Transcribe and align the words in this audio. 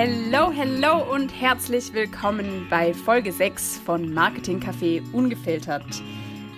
Hello, 0.00 0.52
hello 0.52 1.12
und 1.12 1.30
herzlich 1.30 1.92
willkommen 1.92 2.68
bei 2.70 2.94
Folge 2.94 3.32
6 3.32 3.80
von 3.84 4.14
Marketing 4.14 4.60
Café 4.60 5.02
Ungefiltert. 5.12 5.82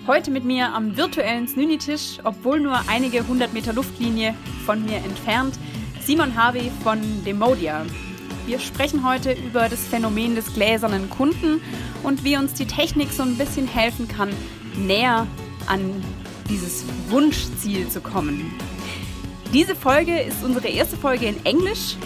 Heute 0.07 0.31
mit 0.31 0.45
mir 0.45 0.75
am 0.75 0.95
virtuellen 0.95 1.49
Snüni-Tisch, 1.49 2.19
obwohl 2.25 2.61
nur 2.61 2.79
einige 2.87 3.27
hundert 3.27 3.55
Meter 3.55 3.73
Luftlinie 3.73 4.35
von 4.67 4.85
mir 4.85 4.97
entfernt, 4.97 5.59
Simon 6.03 6.37
Harvey 6.37 6.71
von 6.85 7.01
Demodia. 7.25 7.87
Wir 8.45 8.59
sprechen 8.59 9.09
heute 9.09 9.33
über 9.33 9.71
das 9.71 9.87
Phänomen 9.87 10.35
des 10.35 10.53
gläsernen 10.53 11.09
Kunden 11.09 11.63
und 12.03 12.23
wie 12.25 12.37
uns 12.37 12.53
die 12.53 12.67
Technik 12.67 13.11
so 13.11 13.23
ein 13.23 13.39
bisschen 13.39 13.67
helfen 13.67 14.07
kann, 14.07 14.29
näher 14.77 15.27
an 15.65 16.05
dieses 16.51 16.85
Wunschziel 17.09 17.89
zu 17.89 18.03
kommen. 18.03 18.53
Diese 19.55 19.75
Folge 19.75 20.21
ist 20.21 20.45
unsere 20.45 20.69
erste 20.69 20.99
Folge 20.99 21.25
in 21.25 21.47
Englisch. 21.47 21.97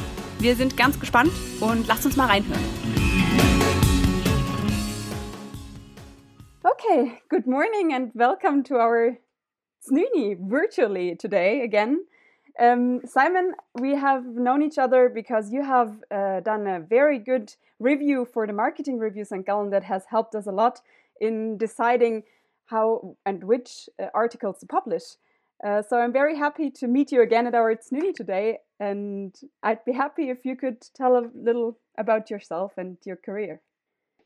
Wir 0.44 0.56
sind 0.56 0.76
ganz 0.76 1.00
gespannt 1.00 1.32
und 1.62 1.88
lasst 1.88 2.04
uns 2.04 2.18
mal 2.18 2.26
reinhören. 2.26 2.60
Okay, 6.62 7.18
good 7.30 7.46
morning 7.46 7.94
and 7.94 8.14
welcome 8.14 8.62
to 8.64 8.74
our 8.74 9.16
Snoonie 9.80 10.36
virtually 10.38 11.16
today 11.16 11.62
again. 11.62 12.04
Um, 12.60 13.00
Simon, 13.06 13.54
we 13.72 13.96
have 13.96 14.22
known 14.36 14.60
each 14.60 14.76
other 14.76 15.08
because 15.08 15.50
you 15.50 15.62
have 15.62 15.94
uh, 16.10 16.40
done 16.40 16.66
a 16.66 16.78
very 16.78 17.18
good 17.18 17.54
review 17.80 18.26
for 18.26 18.46
the 18.46 18.52
marketing 18.52 18.98
review 18.98 19.24
St. 19.24 19.46
Gallen 19.46 19.70
that 19.70 19.84
has 19.84 20.04
helped 20.10 20.34
us 20.34 20.46
a 20.46 20.52
lot 20.52 20.82
in 21.22 21.56
deciding 21.56 22.22
how 22.66 23.16
and 23.24 23.44
which 23.44 23.88
uh, 23.98 24.08
articles 24.12 24.58
to 24.58 24.66
publish. 24.66 25.04
Uh, 25.62 25.82
so 25.82 25.98
I'm 25.98 26.12
very 26.12 26.36
happy 26.36 26.70
to 26.70 26.86
meet 26.86 27.12
you 27.12 27.22
again 27.22 27.46
at 27.46 27.54
our 27.54 27.74
Snoonie 27.76 28.14
today, 28.14 28.58
and 28.80 29.34
I'd 29.62 29.84
be 29.84 29.92
happy 29.92 30.30
if 30.30 30.44
you 30.44 30.56
could 30.56 30.82
tell 30.94 31.16
a 31.16 31.30
little 31.34 31.78
about 31.98 32.30
yourself 32.30 32.72
and 32.76 32.98
your 33.04 33.16
career. 33.16 33.60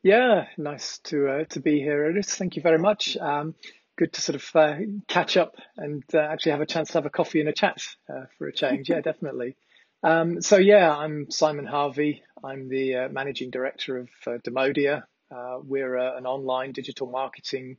Yeah, 0.03 0.47
nice 0.57 0.99
to 1.05 1.29
uh, 1.29 1.45
to 1.51 1.61
be 1.61 1.81
here, 1.81 2.07
Iris. 2.07 2.35
Thank 2.35 2.57
you 2.57 2.63
very 2.63 2.79
much. 2.79 3.17
Um, 3.17 3.55
good 3.99 4.13
to 4.13 4.21
sort 4.21 4.37
of 4.37 4.51
uh, 4.55 4.77
catch 5.09 5.37
up 5.37 5.57
and 5.77 6.05
uh, 6.15 6.19
actually 6.19 6.53
have 6.53 6.61
a 6.61 6.67
chance 6.67 6.89
to 6.89 6.95
have 6.95 7.07
a 7.07 7.11
coffee 7.11 7.41
and 7.41 7.49
a 7.49 7.53
chat 7.53 7.83
uh, 8.09 8.27
for 8.39 8.47
a 8.47 8.53
change. 8.53 8.89
Yeah, 8.89 9.01
definitely. 9.05 9.57
Um, 10.03 10.41
so 10.41 10.57
yeah, 10.57 10.95
I'm 10.95 11.31
Simon 11.31 11.67
Harvey. 11.67 12.23
I'm 12.45 12.69
the 12.69 12.95
uh, 12.95 13.09
managing 13.09 13.51
director 13.51 13.99
of 13.99 14.09
uh, 14.27 14.39
Demodia. 14.45 15.03
Uh, 15.31 15.59
we're 15.63 15.97
an 15.97 16.27
online 16.27 16.73
digital 16.73 17.11
marketing 17.11 17.77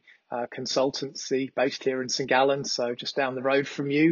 consultancy 0.55 1.53
based 1.55 1.83
here 1.83 2.01
in 2.01 2.09
St 2.09 2.29
Gallen, 2.29 2.63
so 2.63 2.93
just 2.93 3.15
down 3.15 3.35
the 3.35 3.41
road 3.41 3.67
from 3.67 3.89
you, 3.89 4.11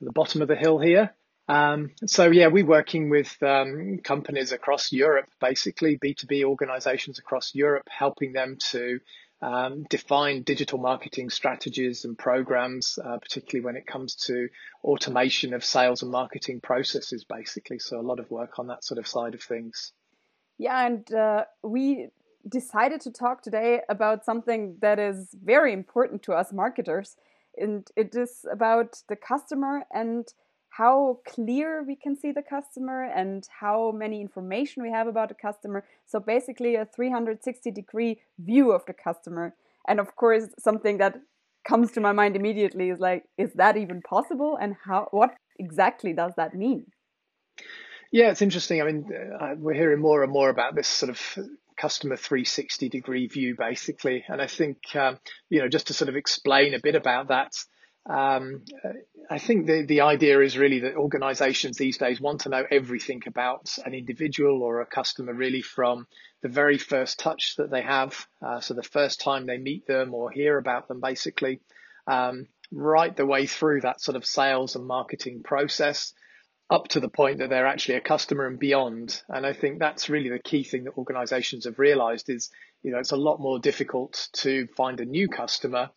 at 0.00 0.06
the 0.06 0.12
bottom 0.12 0.42
of 0.42 0.48
the 0.48 0.56
hill 0.56 0.78
here. 0.78 1.14
Um, 1.46 1.90
so 2.06 2.30
yeah, 2.30 2.46
we're 2.46 2.64
working 2.64 3.10
with 3.10 3.36
um, 3.42 3.98
companies 4.02 4.52
across 4.52 4.92
Europe, 4.92 5.28
basically 5.40 5.98
B2B 5.98 6.44
organizations 6.44 7.18
across 7.18 7.54
Europe, 7.54 7.86
helping 7.88 8.32
them 8.32 8.56
to 8.70 9.00
um, 9.42 9.84
define 9.90 10.42
digital 10.42 10.78
marketing 10.78 11.28
strategies 11.28 12.06
and 12.06 12.16
programs, 12.16 12.98
uh, 12.98 13.18
particularly 13.18 13.64
when 13.64 13.76
it 13.76 13.86
comes 13.86 14.14
to 14.26 14.48
automation 14.82 15.52
of 15.52 15.64
sales 15.64 16.02
and 16.02 16.10
marketing 16.10 16.60
processes, 16.62 17.24
basically. 17.24 17.78
So 17.78 18.00
a 18.00 18.02
lot 18.02 18.20
of 18.20 18.30
work 18.30 18.58
on 18.58 18.68
that 18.68 18.84
sort 18.84 18.98
of 18.98 19.06
side 19.06 19.34
of 19.34 19.42
things. 19.42 19.92
Yeah, 20.56 20.86
and 20.86 21.12
uh, 21.12 21.44
we 21.62 22.08
decided 22.48 23.00
to 23.02 23.10
talk 23.10 23.42
today 23.42 23.80
about 23.88 24.24
something 24.24 24.76
that 24.80 24.98
is 24.98 25.34
very 25.42 25.72
important 25.72 26.22
to 26.24 26.32
us 26.32 26.52
marketers, 26.52 27.16
and 27.56 27.88
it 27.96 28.14
is 28.14 28.44
about 28.50 29.02
the 29.08 29.16
customer 29.16 29.84
and 29.92 30.32
how 30.70 31.20
clear 31.24 31.84
we 31.84 31.94
can 31.94 32.16
see 32.16 32.32
the 32.32 32.42
customer 32.42 33.04
and 33.04 33.46
how 33.60 33.92
many 33.92 34.20
information 34.20 34.82
we 34.82 34.90
have 34.90 35.06
about 35.06 35.28
the 35.28 35.34
customer. 35.34 35.84
So 36.04 36.18
basically 36.18 36.74
a 36.74 36.84
360 36.84 37.70
degree 37.70 38.20
view 38.38 38.72
of 38.72 38.84
the 38.86 38.92
customer. 38.92 39.54
And 39.86 40.00
of 40.00 40.16
course, 40.16 40.48
something 40.58 40.98
that 40.98 41.20
comes 41.66 41.92
to 41.92 42.00
my 42.00 42.10
mind 42.10 42.34
immediately 42.34 42.90
is 42.90 42.98
like, 42.98 43.24
is 43.38 43.52
that 43.54 43.76
even 43.76 44.02
possible? 44.02 44.58
And 44.60 44.74
how, 44.84 45.06
what 45.12 45.36
exactly 45.60 46.12
does 46.12 46.32
that 46.36 46.54
mean? 46.54 46.86
Yeah, 48.10 48.30
it's 48.30 48.42
interesting. 48.42 48.82
I 48.82 48.84
mean, 48.84 49.08
uh, 49.40 49.54
we're 49.56 49.74
hearing 49.74 50.00
more 50.00 50.24
and 50.24 50.32
more 50.32 50.48
about 50.48 50.74
this 50.74 50.88
sort 50.88 51.10
of 51.10 51.38
customer 51.84 52.16
360 52.16 52.88
degree 52.88 53.26
view, 53.26 53.54
basically. 53.58 54.24
And 54.26 54.40
I 54.40 54.46
think, 54.46 54.78
um, 54.96 55.18
you 55.50 55.60
know, 55.60 55.68
just 55.68 55.88
to 55.88 55.92
sort 55.92 56.08
of 56.08 56.16
explain 56.16 56.72
a 56.72 56.80
bit 56.80 56.94
about 56.94 57.28
that, 57.28 57.52
um, 58.08 58.62
I 59.30 59.36
think 59.38 59.66
the, 59.66 59.84
the 59.86 60.00
idea 60.00 60.40
is 60.40 60.56
really 60.56 60.80
that 60.80 60.96
organizations 60.96 61.76
these 61.76 61.98
days 61.98 62.22
want 62.22 62.40
to 62.42 62.48
know 62.48 62.64
everything 62.70 63.20
about 63.26 63.76
an 63.84 63.92
individual 63.92 64.62
or 64.62 64.80
a 64.80 64.86
customer 64.86 65.34
really 65.34 65.60
from 65.60 66.06
the 66.40 66.48
very 66.48 66.78
first 66.78 67.18
touch 67.18 67.56
that 67.58 67.70
they 67.70 67.82
have. 67.82 68.26
Uh, 68.40 68.60
so 68.60 68.72
the 68.72 68.82
first 68.82 69.20
time 69.20 69.44
they 69.44 69.58
meet 69.58 69.86
them 69.86 70.14
or 70.14 70.30
hear 70.30 70.56
about 70.56 70.88
them 70.88 71.00
basically, 71.02 71.60
um, 72.06 72.46
right 72.72 73.14
the 73.14 73.26
way 73.26 73.44
through 73.44 73.82
that 73.82 74.00
sort 74.00 74.16
of 74.16 74.24
sales 74.24 74.74
and 74.74 74.86
marketing 74.86 75.42
process 75.42 76.14
up 76.70 76.88
to 76.88 77.00
the 77.00 77.08
point 77.08 77.38
that 77.38 77.50
they're 77.50 77.66
actually 77.66 77.96
a 77.96 78.00
customer 78.00 78.46
and 78.46 78.58
beyond. 78.58 79.22
And 79.28 79.44
I 79.46 79.52
think 79.52 79.78
that's 79.78 80.08
really 80.08 80.30
the 80.30 80.38
key 80.38 80.64
thing 80.64 80.84
that 80.84 80.96
organizations 80.96 81.64
have 81.64 81.78
realized 81.78 82.30
is, 82.30 82.50
you 82.82 82.90
know, 82.90 82.98
it's 82.98 83.12
a 83.12 83.16
lot 83.16 83.38
more 83.38 83.58
difficult 83.58 84.28
to 84.34 84.66
find 84.76 85.00
a 85.00 85.04
new 85.04 85.28
customer 85.28 85.90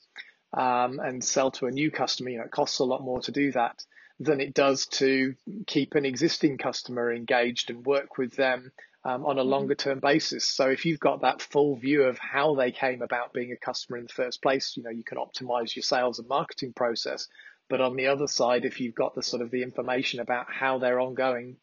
um, 0.53 0.99
and 0.99 1.23
sell 1.23 1.51
to 1.51 1.67
a 1.67 1.71
new 1.71 1.91
customer, 1.91 2.29
you 2.29 2.37
know, 2.37 2.45
it 2.45 2.51
costs 2.51 2.79
a 2.79 2.85
lot 2.85 3.01
more 3.01 3.21
to 3.21 3.31
do 3.31 3.51
that 3.51 3.83
than 4.19 4.41
it 4.41 4.53
does 4.53 4.87
to 4.87 5.35
keep 5.67 5.95
an 5.95 6.05
existing 6.05 6.57
customer 6.57 7.13
engaged 7.13 7.69
and 7.69 7.85
work 7.85 8.17
with 8.17 8.35
them 8.35 8.71
um, 9.03 9.25
on 9.25 9.37
a 9.37 9.41
mm-hmm. 9.41 9.49
longer 9.49 9.75
term 9.75 9.99
basis. 9.99 10.47
So 10.47 10.69
if 10.69 10.85
you've 10.85 10.99
got 10.99 11.21
that 11.21 11.41
full 11.41 11.75
view 11.75 12.03
of 12.03 12.17
how 12.17 12.55
they 12.55 12.71
came 12.71 13.01
about 13.01 13.33
being 13.33 13.51
a 13.51 13.65
customer 13.65 13.97
in 13.97 14.05
the 14.05 14.13
first 14.13 14.41
place, 14.41 14.75
you 14.75 14.83
know, 14.83 14.89
you 14.89 15.03
can 15.03 15.17
optimize 15.17 15.75
your 15.75 15.83
sales 15.83 16.19
and 16.19 16.27
marketing 16.27 16.73
process. 16.73 17.27
But 17.69 17.81
on 17.81 17.95
the 17.95 18.07
other 18.07 18.27
side, 18.27 18.65
if 18.65 18.79
you've 18.79 18.95
got 18.95 19.15
the 19.15 19.23
sort 19.23 19.41
of 19.41 19.51
the 19.51 19.63
information 19.63 20.19
about 20.19 20.47
how 20.49 20.77
they're 20.77 20.99
ongoing 20.99 21.57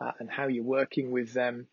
uh, 0.00 0.12
and 0.18 0.30
how 0.30 0.46
you're 0.46 0.64
working 0.64 1.10
with 1.10 1.32
them 1.32 1.66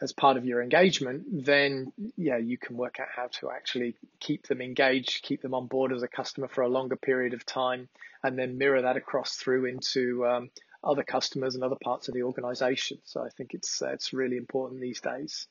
as 0.00 0.12
part 0.12 0.36
of 0.36 0.44
your 0.44 0.62
engagement, 0.62 1.24
then 1.44 1.92
yeah, 2.16 2.36
you 2.36 2.58
can 2.58 2.76
work 2.76 2.98
out 3.00 3.08
how 3.14 3.28
to 3.28 3.50
actually 3.50 3.96
keep 4.20 4.46
them 4.46 4.60
engaged, 4.60 5.22
keep 5.22 5.42
them 5.42 5.54
on 5.54 5.66
board 5.66 5.92
as 5.92 6.02
a 6.02 6.08
customer 6.08 6.48
for 6.48 6.62
a 6.62 6.68
longer 6.68 6.96
period 6.96 7.32
of 7.32 7.46
time, 7.46 7.88
and 8.22 8.38
then 8.38 8.58
mirror 8.58 8.82
that 8.82 8.96
across 8.96 9.36
through 9.36 9.66
into 9.66 10.26
um, 10.26 10.50
other 10.82 11.02
customers 11.02 11.54
and 11.54 11.64
other 11.64 11.76
parts 11.82 12.08
of 12.08 12.14
the 12.14 12.22
organization. 12.22 12.98
So 13.04 13.22
I 13.22 13.28
think 13.30 13.54
it's 13.54 13.82
uh, 13.82 13.90
it's 13.90 14.12
really 14.12 14.36
important 14.36 14.80
these 14.80 15.00
days. 15.00 15.46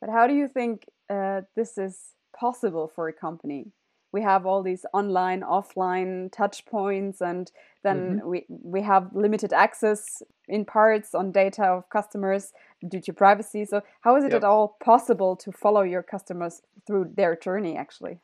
But 0.00 0.10
how 0.10 0.26
do 0.26 0.34
you 0.34 0.48
think 0.48 0.84
uh, 1.08 1.42
this 1.56 1.78
is 1.78 1.98
possible 2.38 2.92
for 2.94 3.08
a 3.08 3.12
company? 3.12 3.72
We 4.14 4.22
have 4.22 4.46
all 4.46 4.62
these 4.62 4.86
online 4.94 5.40
offline 5.40 6.30
touch 6.30 6.64
points 6.66 7.20
and 7.20 7.50
then 7.82 7.98
mm-hmm. 7.98 8.28
we 8.28 8.46
we 8.48 8.80
have 8.80 9.10
limited 9.12 9.52
access 9.52 10.22
in 10.46 10.64
parts 10.64 11.16
on 11.16 11.32
data 11.32 11.64
of 11.64 11.90
customers 11.90 12.52
due 12.88 13.00
to 13.00 13.12
privacy 13.12 13.64
so 13.64 13.82
how 14.02 14.16
is 14.16 14.24
it 14.24 14.32
yep. 14.32 14.42
at 14.42 14.44
all 14.44 14.76
possible 14.82 15.34
to 15.34 15.50
follow 15.50 15.82
your 15.82 16.02
customers 16.02 16.62
through 16.86 17.10
their 17.16 17.34
journey 17.34 17.76
actually 17.76 18.18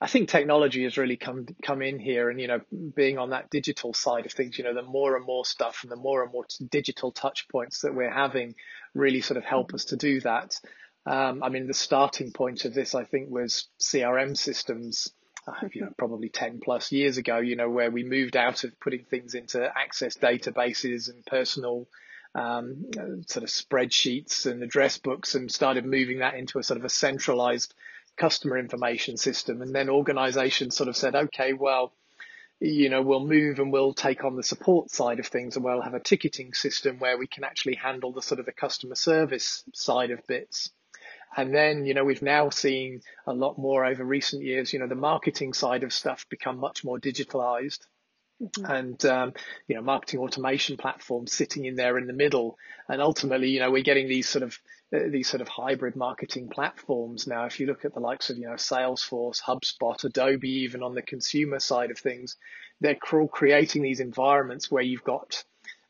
I 0.00 0.06
think 0.06 0.28
technology 0.28 0.84
has 0.84 0.96
really 0.96 1.16
come 1.16 1.44
come 1.60 1.82
in 1.82 1.98
here, 1.98 2.30
and 2.30 2.40
you 2.40 2.46
know, 2.46 2.60
being 2.94 3.18
on 3.18 3.30
that 3.30 3.50
digital 3.50 3.92
side 3.92 4.26
of 4.26 4.32
things, 4.32 4.56
you 4.56 4.62
know, 4.62 4.72
the 4.72 4.82
more 4.82 5.16
and 5.16 5.26
more 5.26 5.44
stuff 5.44 5.80
and 5.82 5.90
the 5.90 5.96
more 5.96 6.22
and 6.22 6.30
more 6.32 6.44
digital 6.70 7.10
touch 7.10 7.48
points 7.48 7.80
that 7.80 7.96
we're 7.96 8.12
having 8.12 8.54
really 8.94 9.20
sort 9.20 9.38
of 9.38 9.44
help 9.44 9.74
us 9.74 9.86
to 9.86 9.96
do 9.96 10.20
that. 10.20 10.60
Um, 11.04 11.42
I 11.42 11.48
mean, 11.48 11.66
the 11.66 11.74
starting 11.74 12.32
point 12.32 12.64
of 12.64 12.74
this, 12.74 12.94
I 12.94 13.04
think, 13.04 13.30
was 13.30 13.68
CRM 13.80 14.36
systems 14.36 15.08
you 15.72 15.82
know, 15.82 15.92
probably 15.96 16.28
10 16.28 16.60
plus 16.60 16.92
years 16.92 17.16
ago, 17.16 17.38
you 17.38 17.56
know, 17.56 17.70
where 17.70 17.90
we 17.90 18.04
moved 18.04 18.36
out 18.36 18.64
of 18.64 18.78
putting 18.80 19.04
things 19.04 19.34
into 19.34 19.64
access 19.76 20.16
databases 20.16 21.08
and 21.08 21.24
personal 21.26 21.86
um, 22.34 22.86
sort 23.26 23.42
of 23.42 23.48
spreadsheets 23.48 24.46
and 24.46 24.62
address 24.62 24.98
books 24.98 25.34
and 25.34 25.50
started 25.50 25.84
moving 25.84 26.18
that 26.18 26.34
into 26.34 26.58
a 26.58 26.62
sort 26.62 26.78
of 26.78 26.84
a 26.84 26.90
centralized 26.90 27.74
customer 28.16 28.58
information 28.58 29.16
system. 29.16 29.62
And 29.62 29.74
then 29.74 29.88
organizations 29.88 30.76
sort 30.76 30.88
of 30.88 30.96
said, 30.96 31.14
okay, 31.14 31.52
well, 31.52 31.92
you 32.60 32.88
know, 32.88 33.02
we'll 33.02 33.24
move 33.24 33.60
and 33.60 33.72
we'll 33.72 33.94
take 33.94 34.24
on 34.24 34.36
the 34.36 34.42
support 34.42 34.90
side 34.90 35.20
of 35.20 35.26
things 35.26 35.54
and 35.54 35.64
we'll 35.64 35.80
have 35.80 35.94
a 35.94 36.00
ticketing 36.00 36.54
system 36.54 36.98
where 36.98 37.16
we 37.16 37.28
can 37.28 37.44
actually 37.44 37.76
handle 37.76 38.12
the 38.12 38.22
sort 38.22 38.40
of 38.40 38.46
the 38.46 38.52
customer 38.52 38.96
service 38.96 39.62
side 39.72 40.10
of 40.10 40.26
bits. 40.26 40.70
And 41.36 41.54
then, 41.54 41.84
you 41.84 41.94
know, 41.94 42.04
we've 42.04 42.22
now 42.22 42.50
seen 42.50 43.00
a 43.26 43.32
lot 43.32 43.58
more 43.58 43.84
over 43.84 44.04
recent 44.04 44.42
years, 44.42 44.72
you 44.72 44.78
know, 44.78 44.88
the 44.88 44.94
marketing 44.94 45.52
side 45.52 45.82
of 45.82 45.92
stuff 45.92 46.26
become 46.28 46.58
much 46.58 46.84
more 46.84 46.98
digitalized. 46.98 47.80
Mm-hmm. 48.42 48.64
And 48.66 49.04
um, 49.04 49.32
you 49.66 49.74
know, 49.74 49.82
marketing 49.82 50.20
automation 50.20 50.76
platforms 50.76 51.32
sitting 51.32 51.64
in 51.64 51.74
there 51.74 51.98
in 51.98 52.06
the 52.06 52.12
middle, 52.12 52.56
and 52.88 53.02
ultimately, 53.02 53.50
you 53.50 53.58
know, 53.58 53.72
we're 53.72 53.82
getting 53.82 54.06
these 54.06 54.28
sort 54.28 54.44
of 54.44 54.56
uh, 54.94 55.00
these 55.10 55.28
sort 55.28 55.40
of 55.40 55.48
hybrid 55.48 55.96
marketing 55.96 56.48
platforms 56.48 57.26
now. 57.26 57.46
If 57.46 57.58
you 57.58 57.66
look 57.66 57.84
at 57.84 57.94
the 57.94 58.00
likes 58.00 58.30
of 58.30 58.38
you 58.38 58.46
know 58.46 58.54
Salesforce, 58.54 59.42
HubSpot, 59.42 60.04
Adobe, 60.04 60.48
even 60.48 60.84
on 60.84 60.94
the 60.94 61.02
consumer 61.02 61.58
side 61.58 61.90
of 61.90 61.98
things, 61.98 62.36
they're 62.80 62.94
creating 62.94 63.82
these 63.82 63.98
environments 63.98 64.70
where 64.70 64.84
you've 64.84 65.02
got 65.02 65.42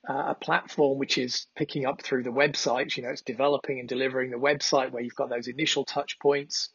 uh, 0.08 0.28
a 0.28 0.34
platform 0.34 0.98
which 0.98 1.18
is 1.18 1.46
picking 1.54 1.84
up 1.84 2.02
through 2.02 2.22
the 2.22 2.30
website. 2.30 2.96
You 2.96 3.02
know, 3.02 3.10
it's 3.10 3.22
developing 3.22 3.78
and 3.78 3.88
delivering 3.88 4.30
the 4.30 4.38
website 4.38 4.90
where 4.90 5.02
you've 5.02 5.14
got 5.14 5.28
those 5.28 5.48
initial 5.48 5.84
touch 5.84 6.18
points 6.18 6.70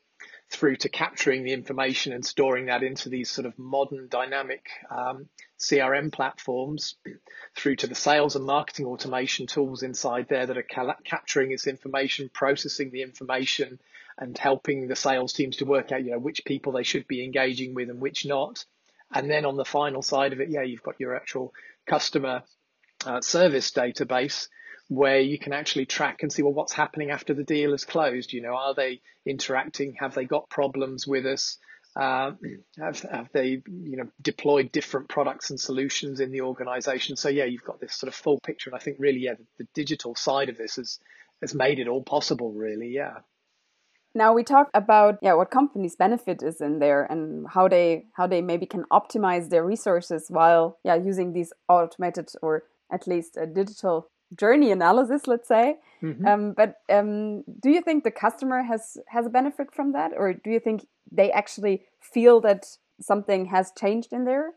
through 0.49 0.75
to 0.75 0.89
capturing 0.89 1.43
the 1.43 1.51
information 1.51 2.13
and 2.13 2.23
storing 2.23 2.67
that 2.67 2.83
into 2.83 3.09
these 3.09 3.29
sort 3.29 3.47
of 3.47 3.57
modern 3.57 4.07
dynamic 4.07 4.69
um, 4.91 5.27
CRM 5.59 6.11
platforms, 6.11 6.95
through 7.55 7.75
to 7.77 7.87
the 7.87 7.95
sales 7.95 8.35
and 8.35 8.45
marketing 8.45 8.85
automation 8.85 9.47
tools 9.47 9.81
inside 9.81 10.27
there 10.29 10.45
that 10.45 10.57
are 10.57 10.63
ca- 10.69 10.95
capturing 11.03 11.49
this 11.49 11.65
information, 11.65 12.29
processing 12.31 12.91
the 12.91 13.01
information, 13.01 13.79
and 14.17 14.37
helping 14.37 14.87
the 14.87 14.95
sales 14.95 15.33
teams 15.33 15.57
to 15.57 15.65
work 15.65 15.91
out, 15.91 16.03
you 16.03 16.11
know, 16.11 16.19
which 16.19 16.45
people 16.45 16.73
they 16.73 16.83
should 16.83 17.07
be 17.07 17.23
engaging 17.23 17.73
with 17.73 17.89
and 17.89 17.99
which 17.99 18.25
not. 18.25 18.63
And 19.11 19.29
then 19.29 19.45
on 19.45 19.57
the 19.57 19.65
final 19.65 20.01
side 20.01 20.33
of 20.33 20.41
it, 20.41 20.49
yeah, 20.49 20.61
you've 20.61 20.83
got 20.83 20.99
your 20.99 21.15
actual 21.15 21.53
customer 21.87 22.43
uh, 23.05 23.21
service 23.21 23.71
database 23.71 24.47
where 24.89 25.19
you 25.19 25.39
can 25.39 25.53
actually 25.53 25.85
track 25.85 26.21
and 26.21 26.31
see 26.31 26.43
well 26.43 26.53
what's 26.53 26.73
happening 26.73 27.11
after 27.11 27.33
the 27.33 27.43
deal 27.43 27.73
is 27.73 27.85
closed. 27.85 28.33
You 28.33 28.41
know, 28.41 28.55
are 28.55 28.75
they 28.75 29.01
interacting? 29.25 29.95
Have 29.99 30.13
they 30.13 30.25
got 30.25 30.49
problems 30.49 31.07
with 31.07 31.25
us? 31.25 31.57
Uh, 31.95 32.31
have, 32.79 32.99
have 33.01 33.29
they 33.33 33.61
you 33.65 33.97
know 33.97 34.07
deployed 34.21 34.71
different 34.71 35.09
products 35.09 35.51
and 35.51 35.59
solutions 35.59 36.19
in 36.19 36.31
the 36.31 36.41
organization? 36.41 37.15
So 37.15 37.29
yeah, 37.29 37.45
you've 37.45 37.63
got 37.63 37.79
this 37.79 37.93
sort 37.93 38.07
of 38.07 38.15
full 38.15 38.39
picture, 38.39 38.69
and 38.69 38.75
I 38.75 38.79
think 38.79 38.97
really 38.99 39.19
yeah, 39.19 39.35
the, 39.35 39.45
the 39.59 39.67
digital 39.73 40.15
side 40.15 40.49
of 40.49 40.57
this 40.57 40.75
has 40.75 40.99
has 41.41 41.53
made 41.53 41.79
it 41.79 41.87
all 41.87 42.03
possible. 42.03 42.51
Really, 42.51 42.89
yeah. 42.89 43.19
Now 44.15 44.33
we 44.33 44.43
talk 44.43 44.69
about 44.73 45.17
yeah 45.21 45.33
what 45.33 45.49
companies 45.51 45.95
benefit 45.95 46.43
is 46.43 46.61
in 46.61 46.79
there 46.79 47.03
and 47.03 47.47
how 47.47 47.67
they 47.67 48.05
how 48.13 48.27
they 48.27 48.41
maybe 48.41 48.65
can 48.65 48.85
optimize 48.91 49.49
their 49.49 49.63
resources 49.63 50.27
while 50.29 50.79
yeah 50.83 50.95
using 50.95 51.33
these 51.33 51.53
automated 51.69 52.29
or 52.41 52.63
at 52.93 53.07
least 53.07 53.37
a 53.37 53.45
digital 53.45 54.09
journey 54.35 54.71
analysis, 54.71 55.27
let's 55.27 55.47
say. 55.47 55.77
Mm-hmm. 56.01 56.25
Um, 56.25 56.53
but 56.53 56.77
um, 56.89 57.43
do 57.61 57.69
you 57.69 57.81
think 57.81 58.03
the 58.03 58.11
customer 58.11 58.63
has 58.63 58.97
has 59.07 59.25
a 59.25 59.29
benefit 59.29 59.73
from 59.73 59.93
that, 59.93 60.11
or 60.15 60.33
do 60.33 60.49
you 60.49 60.59
think 60.59 60.85
they 61.11 61.31
actually 61.31 61.83
feel 62.01 62.41
that 62.41 62.65
something 63.01 63.45
has 63.45 63.71
changed 63.77 64.13
in 64.13 64.25
there? 64.25 64.51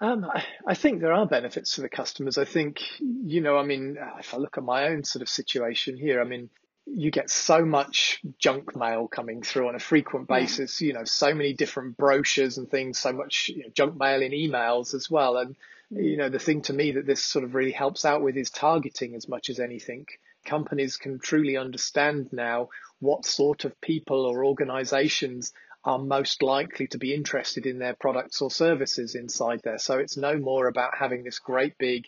Um, 0.00 0.26
I, 0.26 0.44
I, 0.66 0.74
think 0.74 1.00
there 1.00 1.14
are 1.14 1.26
benefits 1.26 1.74
for 1.74 1.80
the 1.80 1.88
customers. 1.88 2.36
I 2.36 2.44
think, 2.44 2.82
you 3.00 3.40
know, 3.40 3.56
I 3.56 3.64
mean, 3.64 3.96
if 4.18 4.34
I 4.34 4.36
look 4.36 4.58
at 4.58 4.64
my 4.64 4.88
own 4.88 5.04
sort 5.04 5.22
of 5.22 5.28
situation 5.30 5.96
here, 5.96 6.20
I 6.20 6.24
mean, 6.24 6.50
you 6.84 7.10
get 7.10 7.30
so 7.30 7.64
much 7.64 8.20
junk 8.38 8.76
mail 8.76 9.08
coming 9.08 9.40
through 9.42 9.68
on 9.68 9.74
a 9.74 9.78
frequent 9.80 10.28
basis, 10.28 10.80
yeah. 10.80 10.88
you 10.88 10.92
know, 10.92 11.04
so 11.04 11.34
many 11.34 11.54
different 11.54 11.96
brochures 11.96 12.58
and 12.58 12.70
things, 12.70 12.98
so 12.98 13.12
much 13.12 13.48
you 13.48 13.62
know, 13.62 13.70
junk 13.72 13.98
mail 13.98 14.20
in 14.20 14.32
emails 14.32 14.94
as 14.94 15.10
well. 15.10 15.38
And 15.38 15.56
you 15.90 16.16
know, 16.16 16.28
the 16.28 16.38
thing 16.38 16.62
to 16.62 16.72
me 16.72 16.92
that 16.92 17.06
this 17.06 17.24
sort 17.24 17.44
of 17.44 17.54
really 17.54 17.72
helps 17.72 18.04
out 18.04 18.22
with 18.22 18.36
is 18.36 18.50
targeting 18.50 19.14
as 19.14 19.28
much 19.28 19.50
as 19.50 19.60
anything. 19.60 20.06
Companies 20.44 20.96
can 20.96 21.18
truly 21.18 21.56
understand 21.56 22.28
now 22.32 22.68
what 22.98 23.24
sort 23.24 23.64
of 23.64 23.80
people 23.80 24.26
or 24.26 24.44
organizations 24.44 25.52
are 25.84 25.98
most 25.98 26.42
likely 26.42 26.88
to 26.88 26.98
be 26.98 27.14
interested 27.14 27.66
in 27.66 27.78
their 27.78 27.94
products 27.94 28.42
or 28.42 28.50
services 28.50 29.14
inside 29.14 29.60
there. 29.62 29.78
So 29.78 29.98
it's 29.98 30.16
no 30.16 30.36
more 30.36 30.66
about 30.66 30.96
having 30.98 31.22
this 31.22 31.38
great 31.38 31.78
big 31.78 32.06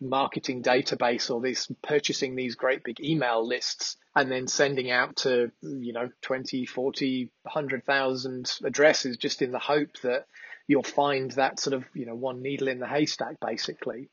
marketing 0.00 0.62
database 0.62 1.30
or 1.30 1.40
this 1.40 1.68
purchasing 1.82 2.36
these 2.36 2.54
great 2.54 2.84
big 2.84 3.00
email 3.00 3.46
lists 3.46 3.96
and 4.14 4.30
then 4.30 4.46
sending 4.46 4.90
out 4.90 5.16
to 5.16 5.50
you 5.62 5.92
know 5.94 6.10
20 6.20 6.66
40 6.66 7.30
100,000 7.42 8.52
addresses 8.64 9.16
just 9.16 9.40
in 9.40 9.52
the 9.52 9.58
hope 9.58 9.98
that 10.02 10.26
you'll 10.66 10.82
find 10.82 11.30
that 11.32 11.60
sort 11.60 11.74
of 11.74 11.84
you 11.94 12.06
know 12.06 12.14
one 12.14 12.42
needle 12.42 12.68
in 12.68 12.78
the 12.78 12.86
haystack 12.86 13.36
basically. 13.40 14.08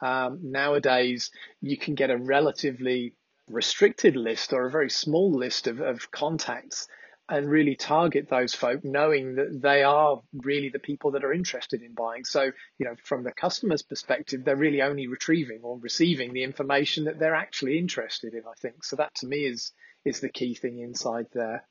Um, 0.00 0.40
nowadays, 0.42 1.30
you 1.60 1.76
can 1.76 1.94
get 1.94 2.10
a 2.10 2.16
relatively 2.16 3.14
restricted 3.48 4.16
list 4.16 4.52
or 4.52 4.66
a 4.66 4.70
very 4.70 4.90
small 4.90 5.32
list 5.32 5.68
of, 5.68 5.80
of 5.80 6.10
contacts 6.10 6.88
and 7.28 7.48
really 7.48 7.76
target 7.76 8.28
those 8.28 8.54
folk 8.54 8.84
knowing 8.84 9.36
that 9.36 9.60
they 9.62 9.82
are 9.82 10.20
really 10.32 10.68
the 10.68 10.78
people 10.78 11.12
that 11.12 11.24
are 11.24 11.32
interested 11.32 11.80
in 11.82 11.94
buying. 11.94 12.24
So, 12.24 12.50
you 12.78 12.86
know, 12.86 12.94
from 13.04 13.22
the 13.22 13.32
customer's 13.32 13.82
perspective, 13.82 14.44
they're 14.44 14.56
really 14.56 14.82
only 14.82 15.06
retrieving 15.06 15.60
or 15.62 15.78
receiving 15.78 16.32
the 16.32 16.42
information 16.42 17.04
that 17.04 17.18
they're 17.18 17.34
actually 17.34 17.78
interested 17.78 18.34
in, 18.34 18.42
I 18.46 18.54
think. 18.60 18.84
So 18.84 18.96
that 18.96 19.14
to 19.16 19.26
me 19.26 19.38
is 19.46 19.72
is 20.04 20.20
the 20.20 20.28
key 20.28 20.54
thing 20.54 20.80
inside 20.80 21.26
there. 21.32 21.64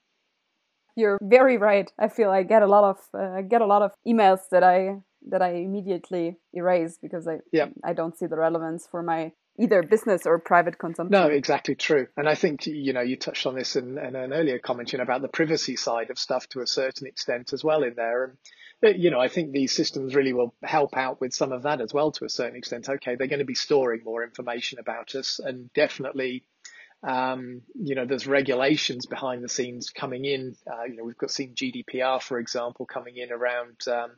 You're 0.95 1.19
very 1.21 1.57
right. 1.57 1.91
I 1.97 2.07
feel 2.07 2.29
I 2.29 2.43
get 2.43 2.61
a 2.61 2.67
lot 2.67 2.83
of 2.83 2.97
uh, 3.19 3.41
get 3.41 3.61
a 3.61 3.65
lot 3.65 3.81
of 3.81 3.91
emails 4.07 4.41
that 4.51 4.63
I 4.63 4.97
that 5.29 5.41
I 5.41 5.53
immediately 5.55 6.37
erase 6.53 6.97
because 7.01 7.27
I 7.27 7.39
yeah. 7.51 7.67
I 7.83 7.93
don't 7.93 8.17
see 8.17 8.25
the 8.25 8.37
relevance 8.37 8.87
for 8.89 9.03
my 9.03 9.31
either 9.59 9.83
business 9.83 10.25
or 10.25 10.39
private 10.39 10.79
consumption. 10.79 11.11
No, 11.11 11.27
exactly 11.27 11.75
true. 11.75 12.07
And 12.17 12.27
I 12.27 12.35
think 12.35 12.65
you 12.65 12.93
know 12.93 13.01
you 13.01 13.17
touched 13.17 13.45
on 13.45 13.55
this 13.55 13.75
in, 13.75 13.97
in 13.97 14.15
an 14.15 14.33
earlier 14.33 14.59
comment 14.59 14.91
you 14.91 14.97
know, 14.97 15.03
about 15.03 15.21
the 15.21 15.27
privacy 15.27 15.75
side 15.75 16.09
of 16.09 16.17
stuff 16.17 16.47
to 16.49 16.61
a 16.61 16.67
certain 16.67 17.07
extent 17.07 17.53
as 17.53 17.63
well 17.63 17.83
in 17.83 17.93
there. 17.95 18.23
And 18.23 18.37
uh, 18.83 18.97
you 18.97 19.11
know, 19.11 19.19
I 19.19 19.27
think 19.27 19.51
these 19.51 19.73
systems 19.73 20.15
really 20.15 20.33
will 20.33 20.55
help 20.63 20.97
out 20.97 21.21
with 21.21 21.33
some 21.33 21.51
of 21.51 21.63
that 21.63 21.81
as 21.81 21.93
well 21.93 22.11
to 22.13 22.25
a 22.25 22.29
certain 22.29 22.57
extent. 22.57 22.89
Okay, 22.89 23.15
they're 23.15 23.27
going 23.27 23.39
to 23.39 23.45
be 23.45 23.55
storing 23.55 24.01
more 24.03 24.23
information 24.23 24.79
about 24.79 25.15
us 25.15 25.39
and 25.39 25.71
definitely 25.73 26.43
um, 27.03 27.61
you 27.73 27.95
know, 27.95 28.05
there's 28.05 28.27
regulations 28.27 29.05
behind 29.05 29.43
the 29.43 29.49
scenes 29.49 29.89
coming 29.89 30.25
in. 30.25 30.55
Uh, 30.67 30.83
you 30.83 30.97
know, 30.97 31.03
we've 31.03 31.17
got 31.17 31.31
seen 31.31 31.55
GDPR, 31.55 32.21
for 32.21 32.37
example, 32.37 32.85
coming 32.85 33.17
in 33.17 33.31
around 33.31 33.77
um, 33.87 34.11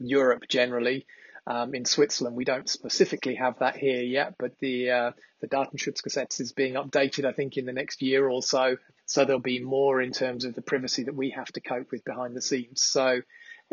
Europe 0.00 0.44
generally. 0.48 1.06
Um, 1.46 1.74
in 1.74 1.84
Switzerland, 1.84 2.36
we 2.36 2.46
don't 2.46 2.68
specifically 2.68 3.34
have 3.34 3.58
that 3.58 3.76
here 3.76 4.00
yet, 4.00 4.36
but 4.38 4.52
the 4.60 4.90
uh, 4.90 5.10
the 5.42 5.48
Datenschutzgesetz 5.48 6.40
is 6.40 6.52
being 6.52 6.74
updated, 6.74 7.26
I 7.26 7.32
think, 7.32 7.58
in 7.58 7.66
the 7.66 7.72
next 7.72 8.00
year 8.00 8.26
or 8.26 8.42
so. 8.42 8.78
So 9.04 9.26
there'll 9.26 9.40
be 9.42 9.62
more 9.62 10.00
in 10.00 10.12
terms 10.12 10.46
of 10.46 10.54
the 10.54 10.62
privacy 10.62 11.04
that 11.04 11.14
we 11.14 11.30
have 11.30 11.52
to 11.52 11.60
cope 11.60 11.90
with 11.92 12.02
behind 12.04 12.34
the 12.34 12.40
scenes. 12.40 12.80
So, 12.80 13.20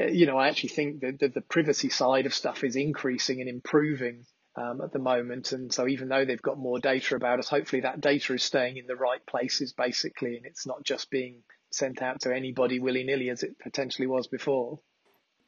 uh, 0.01 0.07
you 0.07 0.25
know, 0.25 0.37
I 0.37 0.49
actually 0.49 0.69
think 0.69 0.99
that 0.99 1.19
the, 1.19 1.29
the 1.29 1.41
privacy 1.41 1.87
side 1.87 2.25
of 2.25 2.33
stuff 2.33 2.65
is 2.65 2.75
increasing 2.75 3.39
and 3.39 3.49
improving 3.49 4.25
um, 4.55 4.81
at 4.81 4.91
the 4.91 4.99
moment. 4.99 5.51
And 5.51 5.73
so 5.73 5.87
even 5.87 6.09
though 6.09 6.25
they've 6.25 6.41
got 6.41 6.57
more 6.57 6.79
data 6.79 7.15
about 7.15 7.39
us, 7.39 7.49
hopefully 7.49 7.81
that 7.81 8.01
data 8.01 8.33
is 8.33 8.43
staying 8.43 8.77
in 8.77 8.87
the 8.87 8.95
right 8.95 9.25
places 9.25 9.73
basically, 9.73 10.37
and 10.37 10.45
it's 10.45 10.65
not 10.65 10.83
just 10.83 11.09
being 11.09 11.43
sent 11.71 12.01
out 12.01 12.21
to 12.21 12.35
anybody 12.35 12.79
willy 12.79 13.03
nilly 13.03 13.29
as 13.29 13.43
it 13.43 13.57
potentially 13.59 14.07
was 14.07 14.27
before. 14.27 14.79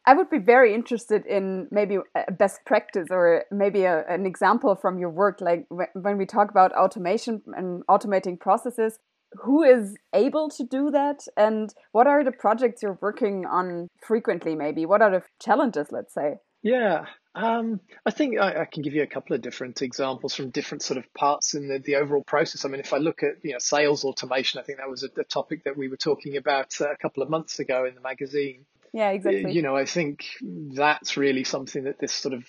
I 0.06 0.14
would 0.16 0.30
be 0.30 0.40
very 0.40 0.74
interested 0.74 1.26
in 1.26 1.68
maybe 1.72 1.98
a 2.16 2.32
best 2.32 2.66
practice 2.66 3.08
or 3.10 3.46
maybe 3.52 3.84
a, 3.84 4.06
an 4.08 4.26
example 4.26 4.76
from 4.76 5.00
your 5.00 5.10
work. 5.10 5.40
Like 5.40 5.66
when 5.94 6.18
we 6.18 6.26
talk 6.26 6.52
about 6.52 6.74
automation 6.74 7.42
and 7.56 7.86
automating 7.88 8.38
processes, 8.38 9.00
who 9.42 9.64
is 9.64 9.96
able 10.14 10.50
to 10.50 10.64
do 10.64 10.92
that? 10.92 11.26
And 11.38 11.74
what 11.92 12.08
are 12.08 12.24
the 12.24 12.32
projects 12.32 12.84
you're 12.84 13.00
working 13.02 13.46
on 13.46 13.88
frequently, 14.06 14.56
maybe? 14.56 14.86
What 14.86 15.02
are 15.02 15.12
the 15.12 15.24
challenges, 15.42 15.88
let's 15.92 16.14
say? 16.14 16.36
Yeah, 16.62 17.06
um, 17.36 17.80
I 18.06 18.12
think 18.12 18.40
I, 18.40 18.62
I, 18.62 18.66
can 18.66 18.84
give 18.84 18.94
you 18.94 19.02
a 19.02 19.08
couple 19.08 19.36
of 19.36 19.42
different 19.42 19.82
examples 19.82 20.36
from 20.36 20.52
different 20.52 20.84
sort 20.84 20.98
of 20.98 21.12
parts 21.14 21.56
in 21.56 21.68
the, 21.68 21.80
the 21.80 21.96
overall 21.96 22.24
process. 22.24 22.64
I 22.64 22.70
mean, 22.70 22.80
if 22.80 22.94
I 22.94 22.98
look 22.98 23.24
at 23.24 23.44
you 23.44 23.54
know 23.54 23.60
sales 23.60 24.06
automation, 24.06 24.60
I 24.60 24.64
think 24.64 24.78
that 24.78 24.90
was 24.90 25.04
a, 25.04 25.10
a 25.20 25.24
topic 25.24 25.64
that 25.64 25.76
we 25.76 25.88
were 25.88 25.98
talking 25.98 26.38
about 26.38 26.80
uh, 26.80 26.92
a 26.92 26.98
couple 26.98 27.24
of 27.24 27.30
months 27.30 27.60
ago 27.60 27.86
in 27.86 27.96
the 27.96 28.02
magazine. 28.02 28.66
Yeah, 28.94 29.10
exactly. 29.10 29.52
You 29.52 29.64
know, 29.64 29.76
I 29.76 29.86
think 29.86 30.24
that's 30.44 31.18
really 31.18 31.44
something 31.44 31.86
that 31.86 31.98
this 31.98 32.14
sort 32.14 32.36
of 32.36 32.46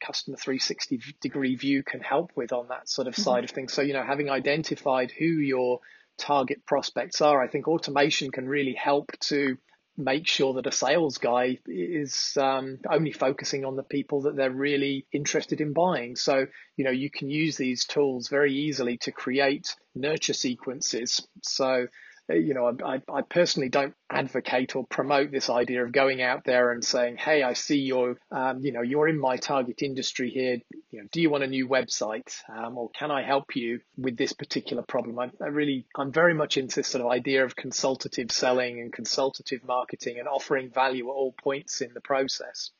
customer 0.00 0.36
360 0.36 1.00
degree 1.20 1.56
view 1.56 1.82
can 1.82 2.00
help 2.00 2.30
with 2.36 2.52
on 2.52 2.68
that 2.68 2.88
sort 2.88 3.08
of 3.08 3.14
mm-hmm. 3.14 3.22
side 3.22 3.44
of 3.44 3.50
things. 3.50 3.72
So, 3.72 3.82
you 3.82 3.94
know, 3.94 4.04
having 4.04 4.30
identified 4.30 5.10
who 5.10 5.24
your 5.24 5.80
target 6.16 6.64
prospects 6.64 7.20
are, 7.20 7.42
I 7.42 7.48
think 7.48 7.66
automation 7.66 8.30
can 8.30 8.48
really 8.48 8.74
help 8.74 9.10
to 9.22 9.58
make 9.98 10.28
sure 10.28 10.54
that 10.54 10.66
a 10.66 10.72
sales 10.72 11.18
guy 11.18 11.58
is 11.66 12.38
um, 12.40 12.78
only 12.88 13.10
focusing 13.10 13.64
on 13.64 13.74
the 13.74 13.82
people 13.82 14.22
that 14.22 14.36
they're 14.36 14.50
really 14.50 15.06
interested 15.12 15.60
in 15.60 15.72
buying. 15.72 16.14
So, 16.14 16.46
you 16.76 16.84
know, 16.84 16.92
you 16.92 17.10
can 17.10 17.28
use 17.28 17.56
these 17.56 17.84
tools 17.84 18.28
very 18.28 18.54
easily 18.54 18.96
to 18.98 19.10
create 19.10 19.74
nurture 19.96 20.34
sequences. 20.34 21.26
So, 21.42 21.88
you 22.34 22.54
know, 22.54 22.76
I, 22.84 23.00
I 23.10 23.22
personally 23.22 23.68
don't 23.68 23.94
advocate 24.10 24.76
or 24.76 24.86
promote 24.86 25.30
this 25.30 25.50
idea 25.50 25.84
of 25.84 25.92
going 25.92 26.22
out 26.22 26.44
there 26.44 26.72
and 26.72 26.84
saying, 26.84 27.16
"Hey, 27.16 27.42
I 27.42 27.54
see 27.54 27.78
you're, 27.78 28.16
um, 28.30 28.60
you 28.60 28.72
know, 28.72 28.82
you're 28.82 29.08
in 29.08 29.18
my 29.18 29.36
target 29.36 29.82
industry 29.82 30.30
here. 30.30 30.58
You 30.90 31.02
know, 31.02 31.08
do 31.10 31.20
you 31.20 31.30
want 31.30 31.44
a 31.44 31.46
new 31.46 31.68
website, 31.68 32.34
um, 32.48 32.76
or 32.76 32.90
can 32.90 33.10
I 33.10 33.22
help 33.22 33.56
you 33.56 33.80
with 33.96 34.16
this 34.16 34.32
particular 34.32 34.82
problem?" 34.82 35.18
I, 35.18 35.30
I 35.42 35.48
really, 35.48 35.86
I'm 35.96 36.12
very 36.12 36.34
much 36.34 36.56
into 36.56 36.76
this 36.76 36.88
sort 36.88 37.04
of 37.04 37.10
idea 37.10 37.44
of 37.44 37.56
consultative 37.56 38.30
selling 38.30 38.80
and 38.80 38.92
consultative 38.92 39.64
marketing 39.64 40.18
and 40.18 40.28
offering 40.28 40.70
value 40.70 41.08
at 41.08 41.12
all 41.12 41.32
points 41.32 41.80
in 41.80 41.94
the 41.94 42.00
process. 42.00 42.70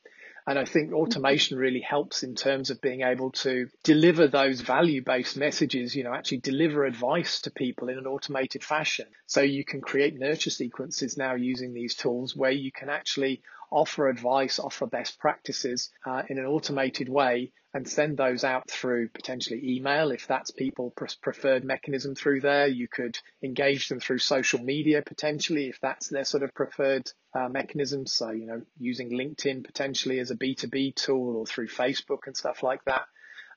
And 0.49 0.57
I 0.57 0.65
think 0.65 0.87
mm-hmm. 0.87 0.95
automation 0.95 1.59
really 1.59 1.79
helps 1.79 2.23
in 2.23 2.33
terms 2.33 2.71
of 2.71 2.81
being 2.81 3.01
able 3.01 3.29
to 3.43 3.67
deliver 3.83 4.27
those 4.27 4.61
value 4.61 5.03
based 5.03 5.37
messages, 5.37 5.95
you 5.95 6.03
know, 6.03 6.11
actually 6.11 6.39
deliver 6.39 6.85
advice 6.85 7.41
to 7.41 7.51
people 7.51 7.87
in 7.87 7.99
an 7.99 8.07
automated 8.07 8.63
fashion. 8.63 9.05
So 9.27 9.41
you 9.41 9.63
can 9.63 9.79
create 9.79 10.17
nurture 10.17 10.49
sequences 10.49 11.17
now 11.17 11.35
using 11.35 11.75
these 11.75 11.93
tools 11.93 12.35
where 12.35 12.49
you 12.49 12.71
can 12.71 12.89
actually 12.89 13.43
offer 13.71 14.09
advice, 14.09 14.59
offer 14.59 14.85
best 14.85 15.19
practices 15.19 15.89
uh, 16.05 16.23
in 16.29 16.37
an 16.37 16.45
automated 16.45 17.09
way 17.09 17.51
and 17.73 17.87
send 17.87 18.17
those 18.17 18.43
out 18.43 18.69
through 18.69 19.09
potentially 19.09 19.61
email 19.75 20.11
if 20.11 20.25
that's 20.25 20.49
people 20.49 20.91
preferred 21.21 21.63
mechanism 21.63 22.15
through 22.15 22.41
there. 22.41 22.67
You 22.67 22.87
could 22.87 23.19
engage 23.43 23.89
them 23.89 23.99
through 23.99 24.19
social 24.19 24.59
media 24.59 25.03
potentially 25.03 25.67
if 25.67 25.79
that's 25.79 26.07
their 26.07 26.25
sort 26.25 26.43
of 26.43 26.53
preferred 26.53 27.11
uh, 27.33 27.47
mechanism. 27.47 28.07
So, 28.07 28.31
you 28.31 28.47
know, 28.47 28.61
using 28.79 29.11
LinkedIn 29.11 29.63
potentially 29.63 30.19
as 30.19 30.31
a 30.31 30.35
B2B 30.35 30.95
tool 30.95 31.37
or 31.37 31.45
through 31.45 31.67
Facebook 31.67 32.25
and 32.25 32.35
stuff 32.35 32.63
like 32.63 32.83
that. 32.85 33.05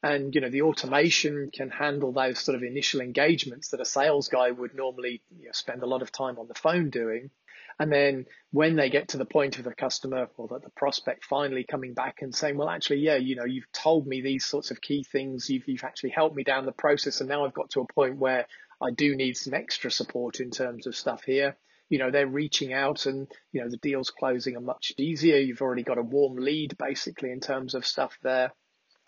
And, 0.02 0.34
you 0.34 0.40
know, 0.40 0.50
the 0.50 0.62
automation 0.62 1.50
can 1.52 1.70
handle 1.70 2.12
those 2.12 2.40
sort 2.40 2.56
of 2.56 2.64
initial 2.64 3.00
engagements 3.00 3.68
that 3.68 3.80
a 3.80 3.84
sales 3.84 4.28
guy 4.28 4.50
would 4.50 4.74
normally 4.74 5.22
you 5.38 5.46
know, 5.46 5.52
spend 5.52 5.82
a 5.82 5.86
lot 5.86 6.02
of 6.02 6.10
time 6.10 6.38
on 6.38 6.48
the 6.48 6.54
phone 6.54 6.90
doing. 6.90 7.30
And 7.78 7.92
then 7.92 8.26
when 8.50 8.76
they 8.76 8.90
get 8.90 9.08
to 9.08 9.18
the 9.18 9.24
point 9.24 9.58
of 9.58 9.64
the 9.64 9.74
customer 9.74 10.28
or 10.36 10.48
the, 10.48 10.58
the 10.60 10.70
prospect 10.70 11.24
finally 11.24 11.64
coming 11.64 11.94
back 11.94 12.18
and 12.22 12.34
saying, 12.34 12.56
well, 12.56 12.68
actually, 12.68 13.00
yeah, 13.00 13.16
you 13.16 13.36
know, 13.36 13.44
you've 13.44 13.70
told 13.72 14.06
me 14.06 14.20
these 14.20 14.44
sorts 14.44 14.70
of 14.70 14.80
key 14.80 15.04
things. 15.04 15.48
You've, 15.48 15.66
you've 15.66 15.84
actually 15.84 16.10
helped 16.10 16.36
me 16.36 16.44
down 16.44 16.66
the 16.66 16.72
process. 16.72 17.20
And 17.20 17.28
now 17.28 17.44
I've 17.44 17.54
got 17.54 17.70
to 17.70 17.80
a 17.80 17.92
point 17.92 18.16
where 18.18 18.46
I 18.80 18.90
do 18.90 19.16
need 19.16 19.36
some 19.36 19.54
extra 19.54 19.90
support 19.90 20.40
in 20.40 20.50
terms 20.50 20.86
of 20.86 20.96
stuff 20.96 21.24
here. 21.24 21.56
You 21.88 21.98
know, 21.98 22.10
they're 22.10 22.26
reaching 22.26 22.72
out 22.72 23.06
and, 23.06 23.28
you 23.52 23.60
know, 23.60 23.68
the 23.68 23.76
deals 23.76 24.10
closing 24.10 24.56
are 24.56 24.62
much 24.62 24.92
easier. 24.96 25.36
You've 25.36 25.60
already 25.60 25.82
got 25.82 25.98
a 25.98 26.02
warm 26.02 26.36
lead 26.36 26.76
basically 26.78 27.32
in 27.32 27.40
terms 27.40 27.74
of 27.74 27.84
stuff 27.84 28.16
there 28.22 28.52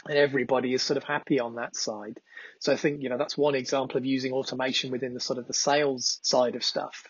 and 0.06 0.18
everybody 0.18 0.74
is 0.74 0.82
sort 0.82 0.96
of 0.96 1.04
happy 1.04 1.40
on 1.40 1.54
that 1.54 1.76
side. 1.76 2.20
So 2.60 2.72
I 2.72 2.76
think, 2.76 3.02
you 3.02 3.08
know, 3.08 3.18
that's 3.18 3.38
one 3.38 3.54
example 3.54 3.96
of 3.96 4.04
using 4.04 4.32
automation 4.32 4.90
within 4.90 5.14
the 5.14 5.20
sort 5.20 5.38
of 5.38 5.46
the 5.46 5.54
sales 5.54 6.18
side 6.22 6.56
of 6.56 6.64
stuff. 6.64 7.04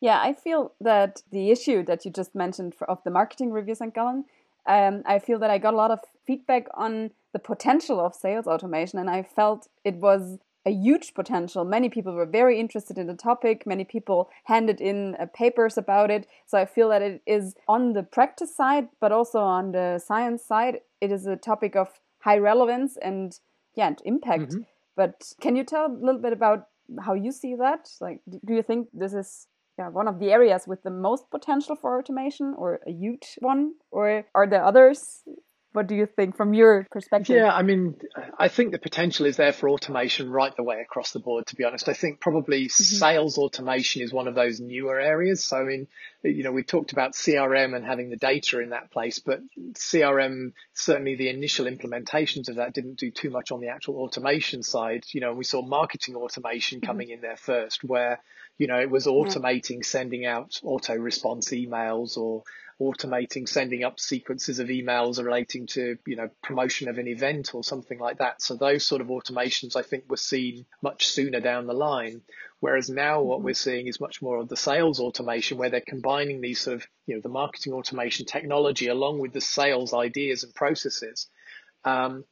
Yeah, 0.00 0.20
I 0.20 0.32
feel 0.32 0.72
that 0.80 1.22
the 1.30 1.50
issue 1.50 1.84
that 1.84 2.04
you 2.04 2.10
just 2.10 2.34
mentioned 2.34 2.74
for, 2.74 2.88
of 2.90 3.02
the 3.04 3.10
marketing 3.10 3.52
review, 3.52 3.74
St. 3.74 3.94
Gallen, 3.94 4.24
um, 4.66 5.02
I 5.06 5.18
feel 5.18 5.38
that 5.40 5.50
I 5.50 5.58
got 5.58 5.74
a 5.74 5.76
lot 5.76 5.90
of 5.90 6.00
feedback 6.26 6.66
on 6.74 7.10
the 7.32 7.38
potential 7.38 8.00
of 8.00 8.14
sales 8.14 8.46
automation, 8.46 8.98
and 8.98 9.10
I 9.10 9.22
felt 9.22 9.68
it 9.84 9.96
was 9.96 10.38
a 10.66 10.70
huge 10.70 11.14
potential. 11.14 11.64
Many 11.64 11.88
people 11.88 12.14
were 12.14 12.26
very 12.26 12.60
interested 12.60 12.98
in 12.98 13.06
the 13.06 13.14
topic. 13.14 13.66
Many 13.66 13.84
people 13.84 14.30
handed 14.44 14.80
in 14.80 15.16
uh, 15.16 15.26
papers 15.26 15.78
about 15.78 16.10
it. 16.10 16.26
So 16.46 16.58
I 16.58 16.66
feel 16.66 16.90
that 16.90 17.02
it 17.02 17.22
is 17.26 17.54
on 17.66 17.94
the 17.94 18.02
practice 18.02 18.54
side, 18.54 18.88
but 19.00 19.12
also 19.12 19.40
on 19.40 19.72
the 19.72 19.98
science 19.98 20.44
side, 20.44 20.80
it 21.00 21.10
is 21.10 21.26
a 21.26 21.36
topic 21.36 21.76
of 21.76 21.88
high 22.20 22.38
relevance 22.38 22.98
and 23.00 23.38
yeah, 23.74 23.86
and 23.86 24.02
impact. 24.04 24.50
Mm-hmm. 24.50 24.62
But 24.96 25.32
can 25.40 25.56
you 25.56 25.64
tell 25.64 25.86
a 25.86 26.04
little 26.06 26.20
bit 26.20 26.34
about 26.34 26.66
how 27.00 27.14
you 27.14 27.32
see 27.32 27.54
that? 27.54 27.88
Like, 28.00 28.20
do 28.28 28.54
you 28.54 28.62
think 28.62 28.88
this 28.92 29.14
is 29.14 29.46
yeah, 29.80 29.88
one 29.88 30.08
of 30.08 30.18
the 30.18 30.30
areas 30.30 30.64
with 30.66 30.82
the 30.82 30.90
most 30.90 31.30
potential 31.30 31.74
for 31.74 31.98
automation 31.98 32.54
or 32.56 32.80
a 32.86 32.92
huge 32.92 33.38
one? 33.38 33.74
Or 33.90 34.24
are 34.34 34.46
there 34.46 34.62
others 34.62 35.22
what 35.72 35.86
do 35.86 35.94
you 35.94 36.06
think 36.06 36.36
from 36.36 36.52
your 36.52 36.86
perspective? 36.90 37.36
Yeah, 37.36 37.54
I 37.54 37.62
mean, 37.62 37.94
I 38.36 38.48
think 38.48 38.72
the 38.72 38.78
potential 38.78 39.26
is 39.26 39.36
there 39.36 39.52
for 39.52 39.68
automation 39.68 40.28
right 40.28 40.54
the 40.56 40.64
way 40.64 40.80
across 40.80 41.12
the 41.12 41.20
board, 41.20 41.46
to 41.46 41.56
be 41.56 41.64
honest. 41.64 41.88
I 41.88 41.92
think 41.92 42.20
probably 42.20 42.64
mm-hmm. 42.64 42.96
sales 42.98 43.38
automation 43.38 44.02
is 44.02 44.12
one 44.12 44.26
of 44.26 44.34
those 44.34 44.58
newer 44.58 44.98
areas. 44.98 45.44
So, 45.44 45.58
I 45.58 45.64
mean, 45.64 45.86
you 46.22 46.42
know, 46.42 46.52
we 46.52 46.62
talked 46.62 46.92
about 46.92 47.12
CRM 47.12 47.74
and 47.74 47.84
having 47.84 48.10
the 48.10 48.16
data 48.16 48.60
in 48.60 48.70
that 48.70 48.90
place, 48.90 49.18
but 49.18 49.40
CRM, 49.72 50.52
certainly 50.74 51.14
the 51.14 51.30
initial 51.30 51.66
implementations 51.66 52.48
of 52.48 52.56
that 52.56 52.74
didn't 52.74 52.98
do 52.98 53.10
too 53.10 53.30
much 53.30 53.50
on 53.50 53.60
the 53.60 53.68
actual 53.68 53.96
automation 53.96 54.62
side. 54.62 55.04
You 55.12 55.22
know, 55.22 55.32
we 55.32 55.44
saw 55.44 55.62
marketing 55.62 56.16
automation 56.16 56.80
mm-hmm. 56.80 56.86
coming 56.86 57.08
mm-hmm. 57.08 57.14
in 57.14 57.20
there 57.22 57.36
first, 57.36 57.82
where, 57.82 58.20
you 58.58 58.66
know, 58.66 58.78
it 58.78 58.90
was 58.90 59.06
automating 59.06 59.84
sending 59.84 60.26
out 60.26 60.60
auto 60.62 60.94
response 60.94 61.50
emails 61.50 62.18
or 62.18 62.42
automating 62.80 63.46
sending 63.46 63.84
up 63.84 64.00
sequences 64.00 64.58
of 64.58 64.68
emails 64.68 65.22
relating 65.22 65.66
to 65.66 65.98
you 66.06 66.16
know 66.16 66.30
promotion 66.42 66.88
of 66.88 66.96
an 66.96 67.06
event 67.06 67.54
or 67.54 67.62
something 67.62 67.98
like 67.98 68.18
that 68.18 68.40
so 68.40 68.56
those 68.56 68.86
sort 68.86 69.02
of 69.02 69.08
automations 69.08 69.76
i 69.76 69.82
think 69.82 70.04
were 70.08 70.16
seen 70.16 70.64
much 70.80 71.06
sooner 71.06 71.40
down 71.40 71.66
the 71.66 71.74
line 71.74 72.22
whereas 72.60 72.88
now 72.88 73.20
what 73.20 73.38
mm-hmm. 73.38 73.46
we're 73.46 73.54
seeing 73.54 73.86
is 73.86 74.00
much 74.00 74.22
more 74.22 74.38
of 74.38 74.48
the 74.48 74.56
sales 74.56 75.00
automation 75.00 75.58
where 75.58 75.70
they're 75.70 75.82
combining 75.86 76.40
these 76.40 76.60
sort 76.60 76.76
of 76.76 76.86
you 77.06 77.14
know 77.14 77.20
the 77.20 77.28
marketing 77.28 77.72
automation 77.72 78.26
technology 78.26 78.86
along 78.86 79.18
with 79.18 79.32
the 79.32 79.40
sales 79.40 79.92
ideas 79.92 80.44
and 80.44 80.54
processes 80.54 81.28
um, 81.84 82.24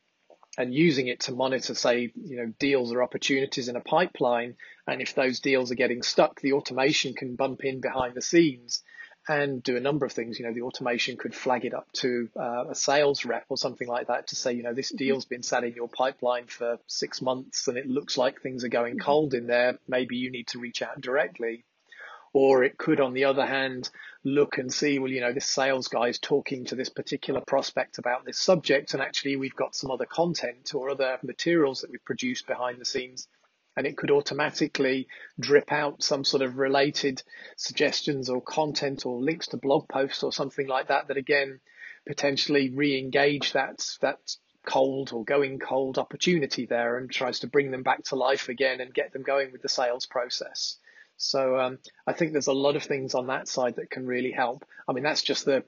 and 0.58 0.74
using 0.74 1.06
it 1.06 1.20
to 1.20 1.32
monitor, 1.32 1.72
say, 1.72 2.12
you 2.16 2.36
know, 2.36 2.52
deals 2.58 2.92
or 2.92 3.00
opportunities 3.00 3.68
in 3.68 3.76
a 3.76 3.80
pipeline. 3.80 4.56
And 4.88 5.00
if 5.00 5.14
those 5.14 5.38
deals 5.38 5.70
are 5.70 5.76
getting 5.76 6.02
stuck, 6.02 6.40
the 6.40 6.54
automation 6.54 7.14
can 7.14 7.36
bump 7.36 7.64
in 7.64 7.80
behind 7.80 8.14
the 8.14 8.22
scenes 8.22 8.82
and 9.28 9.62
do 9.62 9.76
a 9.76 9.80
number 9.80 10.06
of 10.06 10.12
things. 10.12 10.38
You 10.38 10.46
know, 10.46 10.52
the 10.52 10.62
automation 10.62 11.16
could 11.16 11.34
flag 11.34 11.64
it 11.64 11.74
up 11.74 11.90
to 11.94 12.28
uh, 12.36 12.64
a 12.70 12.74
sales 12.74 13.24
rep 13.24 13.44
or 13.48 13.56
something 13.56 13.86
like 13.86 14.08
that 14.08 14.28
to 14.28 14.36
say, 14.36 14.54
you 14.54 14.62
know, 14.62 14.72
this 14.72 14.88
mm-hmm. 14.88 14.96
deal's 14.96 15.24
been 15.26 15.42
sat 15.42 15.64
in 15.64 15.74
your 15.74 15.88
pipeline 15.88 16.46
for 16.46 16.78
six 16.86 17.20
months 17.20 17.68
and 17.68 17.76
it 17.76 17.86
looks 17.86 18.16
like 18.16 18.40
things 18.40 18.64
are 18.64 18.68
going 18.68 18.94
mm-hmm. 18.94 19.04
cold 19.04 19.34
in 19.34 19.46
there. 19.46 19.78
Maybe 19.86 20.16
you 20.16 20.30
need 20.30 20.48
to 20.48 20.58
reach 20.58 20.82
out 20.82 21.00
directly. 21.00 21.64
Or 22.34 22.62
it 22.62 22.76
could, 22.76 23.00
on 23.00 23.14
the 23.14 23.24
other 23.24 23.46
hand, 23.46 23.88
look 24.22 24.58
and 24.58 24.72
see, 24.72 24.98
well, 24.98 25.10
you 25.10 25.22
know, 25.22 25.32
this 25.32 25.46
sales 25.46 25.88
guy 25.88 26.08
is 26.08 26.18
talking 26.18 26.66
to 26.66 26.74
this 26.74 26.90
particular 26.90 27.40
prospect 27.40 27.96
about 27.96 28.26
this 28.26 28.38
subject, 28.38 28.92
and 28.92 29.02
actually 29.02 29.36
we've 29.36 29.56
got 29.56 29.74
some 29.74 29.90
other 29.90 30.04
content 30.04 30.74
or 30.74 30.90
other 30.90 31.18
materials 31.22 31.80
that 31.80 31.90
we've 31.90 32.04
produced 32.04 32.46
behind 32.46 32.78
the 32.78 32.84
scenes 32.84 33.28
and 33.78 33.86
it 33.86 33.96
could 33.96 34.10
automatically 34.10 35.06
drip 35.38 35.70
out 35.70 36.02
some 36.02 36.24
sort 36.24 36.42
of 36.42 36.58
related 36.58 37.22
suggestions 37.56 38.28
or 38.28 38.40
content 38.42 39.06
or 39.06 39.20
links 39.20 39.46
to 39.46 39.56
blog 39.56 39.88
posts 39.88 40.24
or 40.24 40.32
something 40.32 40.66
like 40.66 40.88
that 40.88 41.06
that 41.06 41.16
again 41.16 41.60
potentially 42.04 42.70
re-engage 42.70 43.52
that 43.52 43.86
that 44.00 44.18
cold 44.66 45.12
or 45.12 45.24
going 45.24 45.60
cold 45.60 45.96
opportunity 45.96 46.66
there 46.66 46.98
and 46.98 47.08
tries 47.08 47.38
to 47.38 47.46
bring 47.46 47.70
them 47.70 47.84
back 47.84 48.02
to 48.02 48.16
life 48.16 48.48
again 48.48 48.80
and 48.80 48.92
get 48.92 49.12
them 49.12 49.22
going 49.22 49.52
with 49.52 49.62
the 49.62 49.68
sales 49.68 50.06
process. 50.06 50.76
So 51.16 51.56
um, 51.60 51.78
I 52.04 52.14
think 52.14 52.32
there's 52.32 52.48
a 52.48 52.52
lot 52.52 52.74
of 52.74 52.82
things 52.82 53.14
on 53.14 53.28
that 53.28 53.46
side 53.46 53.76
that 53.76 53.90
can 53.90 54.06
really 54.06 54.32
help. 54.32 54.64
I 54.88 54.92
mean, 54.92 55.04
that's 55.04 55.22
just 55.22 55.44
the 55.44 55.62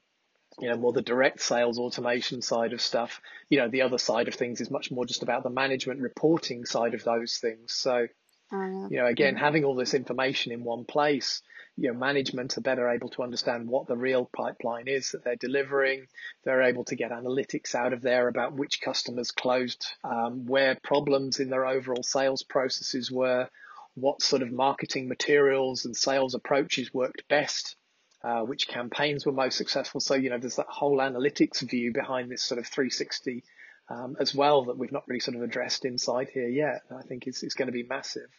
you 0.59 0.69
know, 0.69 0.77
more 0.77 0.93
the 0.93 1.03
direct 1.03 1.41
sales 1.41 1.79
automation 1.79 2.43
side 2.43 2.73
of 2.73 2.81
stuff. 2.81 3.21
You 3.49 3.59
know, 3.59 3.69
the 3.69 3.83
other 3.83 3.99
side 3.99 4.29
of 4.29 4.35
things 4.35 4.61
is 4.61 4.71
much 4.71 4.91
more 4.91 5.07
just 5.07 5.23
about 5.23 5.43
the 5.43 5.51
management 5.51 6.01
reporting 6.01 6.65
side 6.65 6.95
of 6.95 7.05
those 7.05 7.39
things. 7.39 7.73
So, 7.73 8.07
uh, 8.53 8.89
you 8.91 8.99
know, 8.99 9.07
again, 9.07 9.37
having 9.37 9.65
all 9.65 9.77
this 9.77 9.95
information 9.95 10.53
in 10.53 10.65
one 10.65 10.85
place, 10.85 11.43
you 11.77 11.93
know, 11.93 11.99
management 11.99 12.59
are 12.59 12.63
better 12.63 12.91
able 12.91 13.09
to 13.11 13.23
understand 13.23 13.69
what 13.69 13.87
the 13.87 13.97
real 13.97 14.29
pipeline 14.37 14.89
is 14.89 15.13
that 15.13 15.25
they're 15.25 15.37
delivering. 15.37 16.07
They're 16.45 16.63
able 16.63 16.85
to 16.87 16.97
get 16.97 17.13
analytics 17.13 17.75
out 17.75 17.93
of 17.93 18.03
there 18.03 18.29
about 18.29 18.55
which 18.55 18.81
customers 18.81 19.31
closed, 19.31 19.87
um, 20.03 20.47
where 20.47 20.77
problems 20.83 21.39
in 21.39 21.49
their 21.49 21.65
overall 21.65 22.03
sales 22.03 22.43
processes 22.43 23.11
were, 23.11 23.49
what 23.95 24.21
sort 24.21 24.43
of 24.43 24.53
marketing 24.53 25.09
materials 25.09 25.85
and 25.85 25.97
sales 25.97 26.35
approaches 26.35 26.93
worked 26.93 27.27
best 27.29 27.77
uh, 28.23 28.41
which 28.43 28.69
campaigns 28.69 29.25
were 29.25 29.33
most 29.33 29.57
successful. 29.57 30.01
So, 30.01 30.15
you 30.15 30.31
know, 30.31 30.39
there's 30.39 30.57
that 30.57 30.67
whole 30.69 30.99
analytics 30.99 31.61
view 31.69 31.93
behind 31.93 32.31
this 32.31 32.43
sort 32.43 32.59
of 32.59 32.67
360 32.67 33.43
um, 33.89 34.17
as 34.21 34.35
well 34.35 34.67
that 34.67 34.79
we've 34.79 34.93
not 34.93 35.05
really 35.09 35.21
sort 35.21 35.37
of 35.37 35.43
addressed 35.43 35.85
inside 35.85 36.29
here 36.33 36.49
yet. 36.49 36.83
I 36.97 37.03
think 37.03 37.27
it's, 37.27 37.43
it's 37.43 37.55
going 37.55 37.67
to 37.67 37.73
be 37.73 37.83
massive 37.83 38.31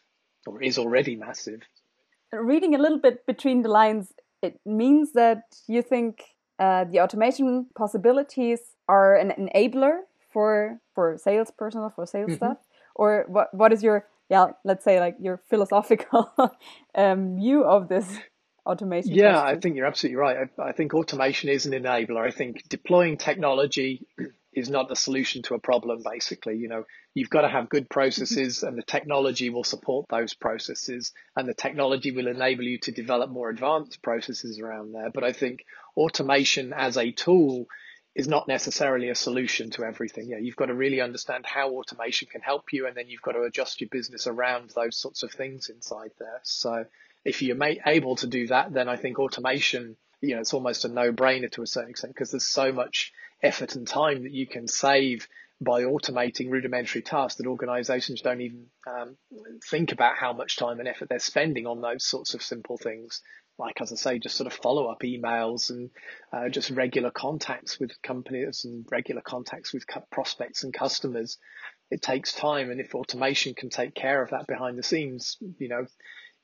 or 0.45 0.61
is 0.61 0.77
already 0.77 1.15
massive. 1.15 1.61
Reading 2.31 2.75
a 2.75 2.77
little 2.77 3.00
bit 3.00 3.25
between 3.25 3.61
the 3.61 3.69
lines, 3.69 4.13
it 4.41 4.59
means 4.65 5.13
that 5.13 5.43
you 5.67 5.81
think 5.81 6.23
uh, 6.59 6.85
the 6.85 7.00
automation 7.00 7.67
possibilities 7.75 8.59
are 8.88 9.15
an 9.15 9.31
enabler 9.31 10.01
for 10.31 10.79
for 10.95 11.17
sales 11.17 11.51
personnel 11.57 11.91
for 11.93 12.05
sales 12.05 12.31
mm-hmm. 12.31 12.38
staff 12.38 12.57
or 12.95 13.25
what 13.27 13.53
what 13.53 13.73
is 13.73 13.83
your 13.83 14.05
yeah 14.29 14.47
let's 14.63 14.83
say 14.83 15.00
like 15.00 15.15
your 15.19 15.41
philosophical 15.50 16.31
um, 16.95 17.35
view 17.35 17.63
of 17.63 17.89
this 17.89 18.19
automation? 18.65 19.13
Yeah, 19.13 19.41
I 19.41 19.58
think 19.58 19.75
you're 19.75 19.86
absolutely 19.86 20.18
right. 20.18 20.50
I, 20.58 20.70
I, 20.70 20.72
think 20.72 20.94
automation 20.94 21.50
is 21.50 21.65
an 21.65 21.74
enabler. 21.74 22.25
I 22.25 22.32
think 22.32 22.68
deploying 22.70 23.18
technology 23.18 24.08
is 24.53 24.70
not 24.70 24.89
the 24.89 24.96
solution 24.96 25.41
to 25.44 25.56
a 25.56 25.60
problem, 25.60 26.01
basically. 26.03 26.58
You 26.58 26.68
know, 26.68 26.84
you've 27.13 27.30
got 27.30 27.41
to 27.41 27.50
have 27.50 27.70
good 27.70 27.89
processes 27.89 28.63
and 28.63 28.77
the 28.77 28.84
technology 28.84 29.50
will 29.50 29.63
support 29.63 30.08
those 30.10 30.34
processes 30.34 31.13
and 31.36 31.48
the 31.48 31.53
technology 31.53 32.12
will 32.12 32.27
enable 32.27 32.63
you 32.63 32.77
to 32.80 32.91
develop 32.91 33.30
more 33.30 33.50
advanced 33.50 34.01
processes 34.01 34.60
around 34.60 34.94
there. 34.94 35.10
But 35.10 35.24
I 35.24 35.32
think 35.32 35.65
automation 35.96 36.74
as 36.74 36.98
a 36.98 37.12
tool 37.12 37.65
is 38.13 38.27
not 38.27 38.46
necessarily 38.48 39.08
a 39.08 39.15
solution 39.15 39.70
to 39.72 39.86
everything. 39.86 40.27
Yeah, 40.27 40.39
you've 40.41 40.58
got 40.58 40.65
to 40.65 40.74
really 40.74 41.00
understand 41.00 41.46
how 41.46 41.70
automation 41.72 42.27
can 42.30 42.41
help 42.41 42.74
you 42.74 42.88
and 42.88 42.96
then 42.96 43.08
you've 43.08 43.22
got 43.22 43.34
to 43.34 43.44
adjust 43.44 43.80
your 43.80 43.89
business 43.89 44.27
around 44.27 44.72
those 44.75 44.98
sorts 44.98 45.24
of 45.24 45.32
things 45.32 45.70
inside 45.70 46.12
there. 46.20 46.41
So 46.44 46.86
if 47.23 47.41
you're 47.41 47.57
able 47.85 48.15
to 48.17 48.27
do 48.27 48.47
that, 48.47 48.73
then 48.73 48.89
I 48.89 48.97
think 48.97 49.19
automation, 49.19 49.95
you 50.21 50.35
know, 50.35 50.41
it's 50.41 50.53
almost 50.53 50.85
a 50.85 50.87
no-brainer 50.87 51.51
to 51.51 51.61
a 51.61 51.67
certain 51.67 51.89
extent 51.91 52.13
because 52.13 52.31
there's 52.31 52.45
so 52.45 52.71
much 52.71 53.11
effort 53.43 53.75
and 53.75 53.87
time 53.87 54.23
that 54.23 54.31
you 54.31 54.47
can 54.47 54.67
save 54.67 55.27
by 55.59 55.83
automating 55.83 56.49
rudimentary 56.49 57.03
tasks 57.03 57.37
that 57.37 57.45
organizations 57.45 58.21
don't 58.21 58.41
even 58.41 58.65
um, 58.87 59.15
think 59.69 59.91
about 59.91 60.15
how 60.15 60.33
much 60.33 60.57
time 60.57 60.79
and 60.79 60.87
effort 60.87 61.07
they're 61.07 61.19
spending 61.19 61.67
on 61.67 61.81
those 61.81 62.03
sorts 62.03 62.33
of 62.33 62.41
simple 62.41 62.77
things. 62.77 63.21
like 63.61 63.79
as 63.79 63.91
I 63.91 63.95
say, 63.95 64.19
just 64.19 64.35
sort 64.35 64.47
of 64.47 64.53
follow 64.53 64.87
up 64.87 65.01
emails 65.01 65.69
and 65.69 65.91
uh, 66.33 66.49
just 66.49 66.71
regular 66.71 67.11
contacts 67.11 67.79
with 67.79 67.91
companies 68.01 68.65
and 68.65 68.85
regular 68.89 69.21
contacts 69.21 69.71
with 69.71 69.85
prospects 70.11 70.63
and 70.63 70.73
customers. 70.73 71.37
It 71.91 72.01
takes 72.01 72.33
time, 72.33 72.71
and 72.71 72.81
if 72.81 72.95
automation 72.95 73.53
can 73.53 73.69
take 73.69 73.93
care 73.93 74.21
of 74.23 74.31
that 74.31 74.47
behind 74.47 74.77
the 74.77 74.83
scenes, 74.83 75.37
you 75.59 75.67
know, 75.67 75.85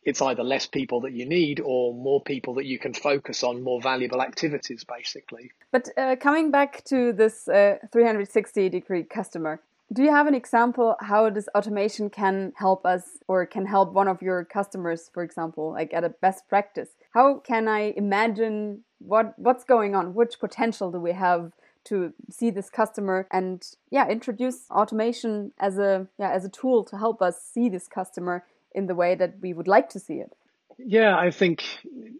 it's 0.07 0.21
either 0.21 0.41
less 0.41 0.65
people 0.65 1.01
that 1.01 1.11
you 1.11 1.25
need 1.25 1.59
or 1.59 1.93
more 1.93 2.21
people 2.21 2.53
that 2.53 2.65
you 2.65 2.79
can 2.79 2.93
focus 2.93 3.43
on 3.43 3.61
more 3.61 3.81
valuable 3.81 4.21
activities, 4.21 4.85
basically. 4.85 5.51
But 5.73 5.89
uh, 5.97 6.15
coming 6.15 6.49
back 6.49 6.81
to 6.85 7.11
this 7.11 7.49
uh, 7.49 7.75
360 7.91 8.69
degree 8.69 9.03
customer, 9.03 9.61
do 9.91 10.01
you 10.03 10.11
have 10.11 10.25
an 10.25 10.33
example 10.33 10.95
how 11.01 11.29
this 11.29 11.49
automation 11.53 12.09
can 12.09 12.53
help 12.55 12.85
us 12.85 13.17
or 13.27 13.45
can 13.45 13.65
help 13.65 13.91
one 13.91 14.07
of 14.07 14.21
your 14.21 14.45
customers, 14.45 15.09
for 15.13 15.23
example, 15.23 15.71
like 15.73 15.93
at 15.93 16.05
a 16.05 16.09
best 16.09 16.47
practice? 16.47 16.91
How 17.13 17.39
can 17.39 17.67
I 17.67 17.93
imagine 17.97 18.85
what 18.99 19.33
what's 19.37 19.65
going 19.65 19.93
on? 19.93 20.13
Which 20.13 20.39
potential 20.39 20.89
do 20.89 20.99
we 21.01 21.11
have 21.11 21.51
to 21.85 22.13
see 22.29 22.49
this 22.49 22.69
customer 22.69 23.27
and 23.31 23.61
yeah, 23.91 24.07
introduce 24.07 24.69
automation 24.71 25.51
as 25.59 25.77
a 25.77 26.07
yeah, 26.17 26.31
as 26.31 26.45
a 26.45 26.49
tool 26.49 26.85
to 26.85 26.97
help 26.97 27.21
us 27.21 27.41
see 27.41 27.67
this 27.67 27.87
customer 27.87 28.45
in 28.77 28.85
the 28.85 28.95
way 28.95 29.15
that 29.15 29.39
we 29.41 29.51
would 29.51 29.67
like 29.67 29.89
to 29.89 29.99
see 29.99 30.13
it? 30.13 30.31
Yeah, 30.77 31.17
I 31.17 31.31
think 31.31 31.63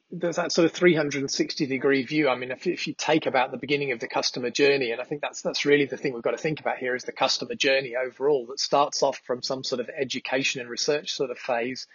there's 0.10 0.38
that 0.38 0.52
sort 0.52 0.66
of 0.66 0.72
360 0.72 1.68
degree 1.68 2.04
view. 2.04 2.28
I 2.28 2.36
mean, 2.36 2.50
if, 2.50 2.66
if 2.66 2.88
you 2.88 2.96
take 2.98 3.28
about 3.28 3.52
the 3.52 3.58
beginning 3.58 3.92
of 3.92 4.00
the 4.00 4.08
customer 4.08 4.50
journey, 4.50 4.90
and 4.90 5.00
I 5.00 5.04
think 5.04 5.22
that's 5.22 5.44
that's 5.44 5.64
really 5.64 5.86
the 5.86 5.98
thing 5.98 6.14
we've 6.14 6.24
got 6.24 6.32
to 6.32 6.38
think 6.38 6.60
about 6.60 6.80
here 6.80 6.96
is 6.96 7.04
the 7.04 7.12
customer 7.12 7.54
journey 7.54 7.94
overall 7.96 8.48
that 8.48 8.60
starts 8.60 9.04
off 9.04 9.20
from 9.20 9.44
some 9.44 9.64
sort 9.64 9.80
of 9.80 9.90
education 9.96 10.60
and 10.60 10.70
research 10.72 11.14
sort 11.14 11.30
of 11.30 11.38
phase 11.38 11.86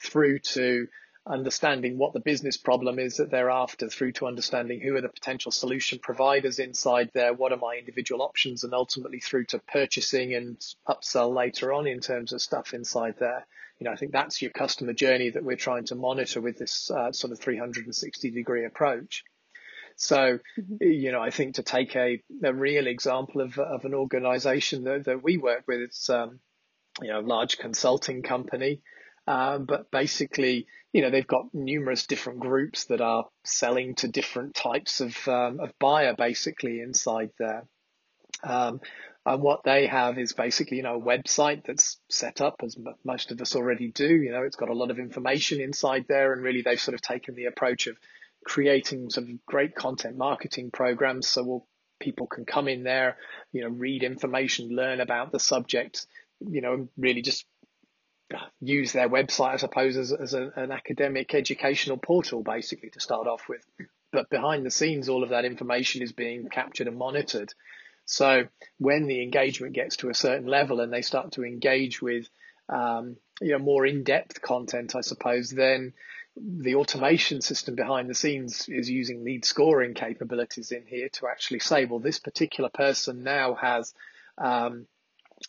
through 0.00 0.38
to 0.54 0.86
understanding 1.26 1.98
what 1.98 2.12
the 2.12 2.20
business 2.20 2.56
problem 2.56 3.00
is 3.00 3.16
that 3.16 3.30
they're 3.30 3.50
after 3.50 3.88
through 3.88 4.12
to 4.12 4.26
understanding 4.26 4.80
who 4.80 4.94
are 4.96 5.00
the 5.00 5.08
potential 5.08 5.50
solution 5.50 5.98
providers 5.98 6.60
inside 6.60 7.10
there, 7.14 7.34
what 7.34 7.52
are 7.52 7.58
my 7.58 7.76
individual 7.76 8.22
options, 8.22 8.62
and 8.62 8.74
ultimately 8.74 9.18
through 9.18 9.44
to 9.44 9.58
purchasing 9.58 10.34
and 10.34 10.56
upsell 10.88 11.34
later 11.34 11.72
on 11.72 11.88
in 11.88 11.98
terms 11.98 12.32
of 12.32 12.40
stuff 12.40 12.74
inside 12.74 13.14
there 13.18 13.44
you 13.82 13.88
know, 13.88 13.94
I 13.94 13.96
think 13.96 14.12
that's 14.12 14.40
your 14.40 14.52
customer 14.52 14.92
journey 14.92 15.30
that 15.30 15.42
we're 15.42 15.56
trying 15.56 15.86
to 15.86 15.96
monitor 15.96 16.40
with 16.40 16.56
this 16.56 16.88
uh, 16.88 17.10
sort 17.10 17.32
of 17.32 17.40
360 17.40 18.30
degree 18.30 18.64
approach. 18.64 19.24
So, 19.96 20.38
mm-hmm. 20.56 20.76
you 20.80 21.10
know, 21.10 21.20
I 21.20 21.30
think 21.30 21.56
to 21.56 21.64
take 21.64 21.96
a, 21.96 22.22
a 22.44 22.54
real 22.54 22.86
example 22.86 23.40
of, 23.40 23.58
of 23.58 23.84
an 23.84 23.92
organization 23.92 24.84
that, 24.84 25.06
that 25.06 25.24
we 25.24 25.36
work 25.36 25.64
with, 25.66 25.80
it's, 25.80 26.08
um, 26.10 26.38
you 27.00 27.08
know, 27.08 27.18
a 27.18 27.26
large 27.26 27.58
consulting 27.58 28.22
company. 28.22 28.82
Um, 29.26 29.64
but 29.64 29.90
basically, 29.90 30.68
you 30.92 31.02
know, 31.02 31.10
they've 31.10 31.26
got 31.26 31.52
numerous 31.52 32.06
different 32.06 32.38
groups 32.38 32.84
that 32.84 33.00
are 33.00 33.26
selling 33.42 33.96
to 33.96 34.06
different 34.06 34.54
types 34.54 35.00
of, 35.00 35.16
um, 35.26 35.58
of 35.58 35.76
buyer 35.80 36.14
basically 36.16 36.78
inside 36.78 37.30
there. 37.36 37.64
Um, 38.44 38.80
and 39.24 39.42
what 39.42 39.62
they 39.64 39.86
have 39.86 40.18
is 40.18 40.32
basically, 40.32 40.78
you 40.78 40.82
know, 40.82 40.96
a 40.96 41.00
website 41.00 41.64
that's 41.64 41.98
set 42.10 42.40
up 42.40 42.56
as 42.64 42.76
most 43.04 43.30
of 43.30 43.40
us 43.40 43.54
already 43.54 43.90
do. 43.90 44.08
You 44.08 44.32
know, 44.32 44.42
it's 44.42 44.56
got 44.56 44.68
a 44.68 44.74
lot 44.74 44.90
of 44.90 44.98
information 44.98 45.60
inside 45.60 46.06
there 46.08 46.32
and 46.32 46.42
really 46.42 46.62
they've 46.62 46.80
sort 46.80 46.94
of 46.94 47.02
taken 47.02 47.36
the 47.36 47.44
approach 47.44 47.86
of 47.86 47.96
creating 48.44 49.10
some 49.10 49.38
great 49.46 49.76
content 49.76 50.16
marketing 50.16 50.72
programs. 50.72 51.28
So 51.28 51.44
we'll, 51.44 51.66
people 52.00 52.26
can 52.26 52.44
come 52.44 52.66
in 52.66 52.82
there, 52.82 53.16
you 53.52 53.62
know, 53.62 53.68
read 53.68 54.02
information, 54.02 54.74
learn 54.74 55.00
about 55.00 55.30
the 55.30 55.38
subject, 55.38 56.04
you 56.40 56.60
know, 56.60 56.88
really 56.98 57.22
just 57.22 57.46
use 58.60 58.92
their 58.92 59.08
website, 59.08 59.54
I 59.54 59.56
suppose, 59.56 59.96
as, 59.96 60.12
as 60.12 60.34
a, 60.34 60.50
an 60.56 60.72
academic 60.72 61.32
educational 61.34 61.96
portal, 61.96 62.42
basically, 62.42 62.90
to 62.90 63.00
start 63.00 63.28
off 63.28 63.48
with. 63.48 63.64
But 64.10 64.30
behind 64.30 64.66
the 64.66 64.70
scenes, 64.70 65.08
all 65.08 65.22
of 65.22 65.30
that 65.30 65.44
information 65.44 66.02
is 66.02 66.12
being 66.12 66.48
captured 66.48 66.88
and 66.88 66.98
monitored. 66.98 67.54
So 68.04 68.48
when 68.78 69.06
the 69.06 69.22
engagement 69.22 69.74
gets 69.74 69.96
to 69.98 70.10
a 70.10 70.14
certain 70.14 70.46
level 70.46 70.80
and 70.80 70.92
they 70.92 71.02
start 71.02 71.32
to 71.32 71.44
engage 71.44 72.02
with 72.02 72.28
um, 72.68 73.16
you 73.40 73.52
know 73.52 73.58
more 73.58 73.86
in-depth 73.86 74.40
content, 74.42 74.94
I 74.94 75.00
suppose, 75.00 75.50
then 75.50 75.92
the 76.36 76.76
automation 76.76 77.42
system 77.42 77.74
behind 77.74 78.08
the 78.08 78.14
scenes 78.14 78.68
is 78.68 78.88
using 78.88 79.24
lead 79.24 79.44
scoring 79.44 79.94
capabilities 79.94 80.72
in 80.72 80.86
here 80.86 81.08
to 81.10 81.26
actually 81.26 81.58
say, 81.58 81.84
well, 81.84 81.98
this 81.98 82.18
particular 82.18 82.70
person 82.70 83.22
now 83.22 83.54
has 83.54 83.92
um, 84.38 84.86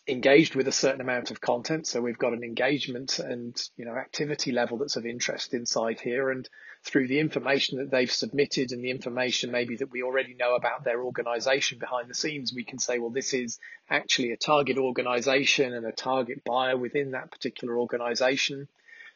engaged 0.06 0.54
with 0.54 0.68
a 0.68 0.72
certain 0.72 1.00
amount 1.00 1.30
of 1.30 1.40
content. 1.40 1.86
So 1.86 2.00
we've 2.00 2.18
got 2.18 2.32
an 2.32 2.44
engagement 2.44 3.18
and, 3.18 3.56
you 3.76 3.84
know, 3.84 3.94
activity 3.94 4.52
level 4.52 4.78
that's 4.78 4.96
of 4.96 5.06
interest 5.06 5.54
inside 5.54 6.00
here. 6.00 6.30
And 6.30 6.48
through 6.84 7.08
the 7.08 7.20
information 7.20 7.78
that 7.78 7.90
they've 7.90 8.10
submitted 8.10 8.72
and 8.72 8.84
the 8.84 8.90
information 8.90 9.50
maybe 9.50 9.76
that 9.76 9.90
we 9.90 10.02
already 10.02 10.34
know 10.34 10.54
about 10.54 10.84
their 10.84 11.02
organization 11.02 11.78
behind 11.78 12.08
the 12.08 12.14
scenes, 12.14 12.52
we 12.54 12.64
can 12.64 12.78
say, 12.78 12.98
well, 12.98 13.10
this 13.10 13.32
is 13.34 13.58
actually 13.88 14.32
a 14.32 14.36
target 14.36 14.78
organization 14.78 15.72
and 15.72 15.86
a 15.86 15.92
target 15.92 16.44
buyer 16.44 16.76
within 16.76 17.12
that 17.12 17.30
particular 17.30 17.78
organization. 17.78 18.68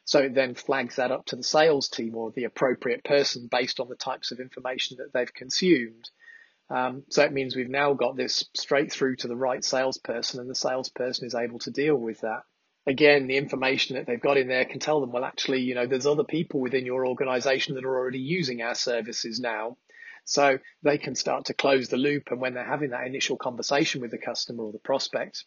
So 0.05 0.21
it 0.21 0.35
then 0.35 0.55
flags 0.55 0.97
that 0.97 1.13
up 1.13 1.27
to 1.27 1.37
the 1.37 1.43
sales 1.43 1.89
team 1.89 2.15
or 2.15 2.31
the 2.31 2.45
appropriate 2.45 3.05
person 3.05 3.49
based 3.51 3.79
on 3.79 3.89
the 3.89 3.97
types 3.97 4.33
of 4.33 4.41
information 4.41 4.97
that 4.99 5.13
they've 5.13 5.33
consumed. 5.33 6.09
Um, 6.71 7.05
so 7.09 7.23
it 7.23 7.33
means 7.33 7.57
we've 7.57 7.69
now 7.69 7.95
got 7.95 8.17
this 8.17 8.45
straight 8.55 8.93
through 8.93 9.17
to 9.17 9.29
the 9.29 9.37
right 9.37 9.65
salesperson, 9.65 10.41
and 10.41 10.51
the 10.51 10.55
salesperson 10.55 11.27
is 11.27 11.35
able 11.35 11.59
to 11.61 11.71
deal 11.71 11.97
with 11.97 12.21
that. 12.21 12.43
Again, 12.87 13.27
the 13.27 13.37
information 13.37 13.97
that 13.97 14.07
they've 14.07 14.21
got 14.21 14.39
in 14.39 14.49
there 14.49 14.65
can 14.65 14.79
tell 14.79 15.01
them, 15.01 15.13
well, 15.13 15.25
actually, 15.25 15.61
you 15.61 15.75
know, 15.75 15.87
there's 15.87 16.07
other 16.07 16.25
people 16.25 16.61
within 16.61 16.87
your 16.87 17.07
organization 17.07 17.75
that 17.75 17.85
are 17.85 17.99
already 17.99 18.21
using 18.21 18.63
our 18.63 18.75
services 18.75 19.41
now. 19.41 19.77
So 20.25 20.59
they 20.83 20.99
can 20.99 21.15
start 21.15 21.47
to 21.47 21.55
close 21.55 21.89
the 21.89 21.97
loop. 21.97 22.25
And 22.31 22.41
when 22.41 22.55
they're 22.55 22.65
having 22.65 22.91
that 22.91 23.07
initial 23.07 23.37
conversation 23.37 24.01
with 24.01 24.11
the 24.11 24.19
customer 24.19 24.65
or 24.65 24.73
the 24.73 24.79
prospect, 24.79 25.45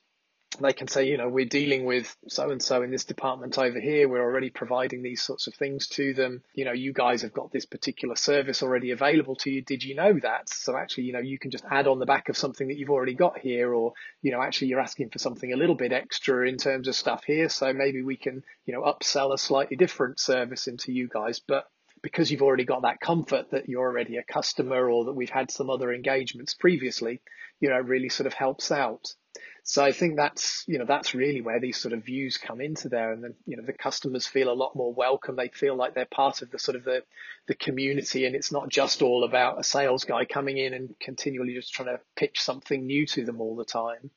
they 0.59 0.73
can 0.73 0.87
say, 0.87 1.07
you 1.07 1.17
know, 1.17 1.29
we're 1.29 1.45
dealing 1.45 1.85
with 1.85 2.15
so 2.27 2.51
and 2.51 2.61
so 2.61 2.81
in 2.81 2.91
this 2.91 3.05
department 3.05 3.57
over 3.57 3.79
here. 3.79 4.09
We're 4.09 4.21
already 4.21 4.49
providing 4.49 5.01
these 5.01 5.21
sorts 5.21 5.47
of 5.47 5.53
things 5.53 5.87
to 5.89 6.13
them. 6.13 6.43
You 6.53 6.65
know, 6.65 6.73
you 6.73 6.91
guys 6.93 7.21
have 7.21 7.33
got 7.33 7.51
this 7.51 7.65
particular 7.65 8.15
service 8.15 8.61
already 8.61 8.91
available 8.91 9.35
to 9.37 9.49
you. 9.49 9.61
Did 9.61 9.83
you 9.83 9.95
know 9.95 10.19
that? 10.21 10.49
So 10.49 10.75
actually, 10.75 11.05
you 11.05 11.13
know, 11.13 11.19
you 11.19 11.39
can 11.39 11.51
just 11.51 11.63
add 11.71 11.87
on 11.87 11.99
the 11.99 12.05
back 12.05 12.27
of 12.29 12.37
something 12.37 12.67
that 12.67 12.77
you've 12.77 12.89
already 12.89 13.13
got 13.13 13.39
here, 13.39 13.73
or, 13.73 13.93
you 14.21 14.31
know, 14.31 14.41
actually 14.41 14.67
you're 14.67 14.81
asking 14.81 15.09
for 15.09 15.19
something 15.19 15.53
a 15.53 15.57
little 15.57 15.75
bit 15.75 15.93
extra 15.93 16.47
in 16.47 16.57
terms 16.57 16.87
of 16.87 16.95
stuff 16.95 17.23
here. 17.23 17.47
So 17.47 17.71
maybe 17.71 18.01
we 18.01 18.17
can, 18.17 18.43
you 18.65 18.73
know, 18.73 18.81
upsell 18.81 19.33
a 19.33 19.37
slightly 19.37 19.77
different 19.77 20.19
service 20.19 20.67
into 20.67 20.91
you 20.91 21.07
guys. 21.07 21.39
But 21.39 21.65
because 22.01 22.29
you've 22.29 22.41
already 22.41 22.65
got 22.65 22.81
that 22.81 22.99
comfort 22.99 23.51
that 23.51 23.69
you're 23.69 23.87
already 23.87 24.17
a 24.17 24.23
customer 24.23 24.89
or 24.89 25.05
that 25.05 25.13
we've 25.13 25.29
had 25.29 25.49
some 25.49 25.69
other 25.69 25.93
engagements 25.93 26.53
previously, 26.53 27.21
you 27.59 27.69
know, 27.69 27.77
it 27.77 27.85
really 27.85 28.09
sort 28.09 28.27
of 28.27 28.33
helps 28.33 28.71
out. 28.71 29.13
So 29.63 29.83
I 29.83 29.91
think 29.91 30.15
that's 30.15 30.63
you 30.67 30.79
know 30.79 30.85
that's 30.85 31.13
really 31.13 31.41
where 31.41 31.59
these 31.59 31.77
sort 31.77 31.93
of 31.93 32.03
views 32.03 32.37
come 32.37 32.61
into 32.61 32.89
there, 32.89 33.11
and 33.11 33.23
then 33.23 33.35
you 33.45 33.57
know 33.57 33.63
the 33.63 33.73
customers 33.73 34.25
feel 34.25 34.51
a 34.51 34.53
lot 34.53 34.75
more 34.75 34.93
welcome. 34.93 35.35
They 35.35 35.49
feel 35.49 35.75
like 35.75 35.93
they're 35.93 36.05
part 36.05 36.41
of 36.41 36.49
the 36.49 36.59
sort 36.59 36.75
of 36.75 36.83
the 36.83 37.03
the 37.47 37.55
community, 37.55 38.25
and 38.25 38.35
it's 38.35 38.51
not 38.51 38.69
just 38.69 39.01
all 39.01 39.23
about 39.23 39.59
a 39.59 39.63
sales 39.63 40.03
guy 40.03 40.25
coming 40.25 40.57
in 40.57 40.73
and 40.73 40.95
continually 40.99 41.53
just 41.53 41.73
trying 41.73 41.89
to 41.89 42.01
pitch 42.15 42.41
something 42.41 42.85
new 42.85 43.05
to 43.07 43.23
them 43.23 43.39
all 43.39 43.55
the 43.55 43.65
time. 43.65 44.09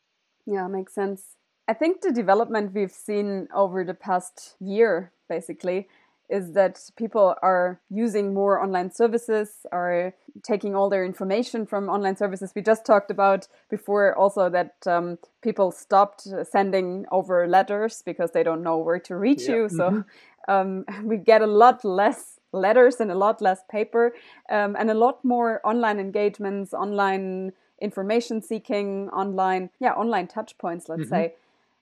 Yeah, 0.47 0.67
makes 0.67 0.95
sense. 0.95 1.37
I 1.67 1.75
think 1.75 2.01
the 2.01 2.13
development 2.13 2.75
we've 2.75 2.93
seen 2.93 3.49
over 3.55 3.85
the 3.85 3.95
past 3.95 4.57
year, 4.61 5.13
basically, 5.29 5.89
is 6.29 6.53
that 6.53 6.81
people 6.97 7.35
are 7.43 7.81
using 7.91 8.33
more 8.33 8.63
online 8.63 8.91
services, 8.91 9.67
are 9.73 10.15
taking 10.43 10.75
all 10.75 10.89
their 10.89 11.05
information 11.05 11.67
from 11.67 11.89
online 11.89 12.17
services. 12.17 12.53
We 12.55 12.63
just 12.63 12.85
talked 12.87 13.11
about 13.11 13.47
before 13.71 14.17
also 14.17 14.49
that 14.51 14.75
um, 14.87 15.19
people 15.43 15.71
stopped 15.71 16.27
sending 16.51 17.07
over 17.13 17.47
letters 17.47 18.03
because 18.05 18.31
they 18.33 18.43
don't 18.43 18.63
know 18.63 18.79
where 18.79 18.99
to 19.01 19.17
reach 19.17 19.43
yeah. 19.43 19.55
you. 19.55 19.69
So 19.69 19.91
mm-hmm. 19.91 20.53
um, 20.53 20.85
we 21.05 21.17
get 21.19 21.43
a 21.43 21.47
lot 21.47 21.85
less 21.85 22.41
letters 22.53 23.01
and 23.01 23.11
a 23.11 23.15
lot 23.15 23.43
less 23.43 23.61
paper 23.71 24.15
um, 24.49 24.77
and 24.79 24.91
a 24.91 24.95
lot 24.95 25.25
more 25.25 25.61
online 25.65 25.99
engagements, 25.99 26.73
online 26.73 27.53
information 27.81 28.41
seeking, 28.41 29.11
online, 29.11 29.71
yeah, 29.81 29.93
online 29.93 30.27
touch 30.27 30.57
points, 30.59 30.89
let's 30.89 31.03
mm-hmm. 31.03 31.11
say. 31.11 31.35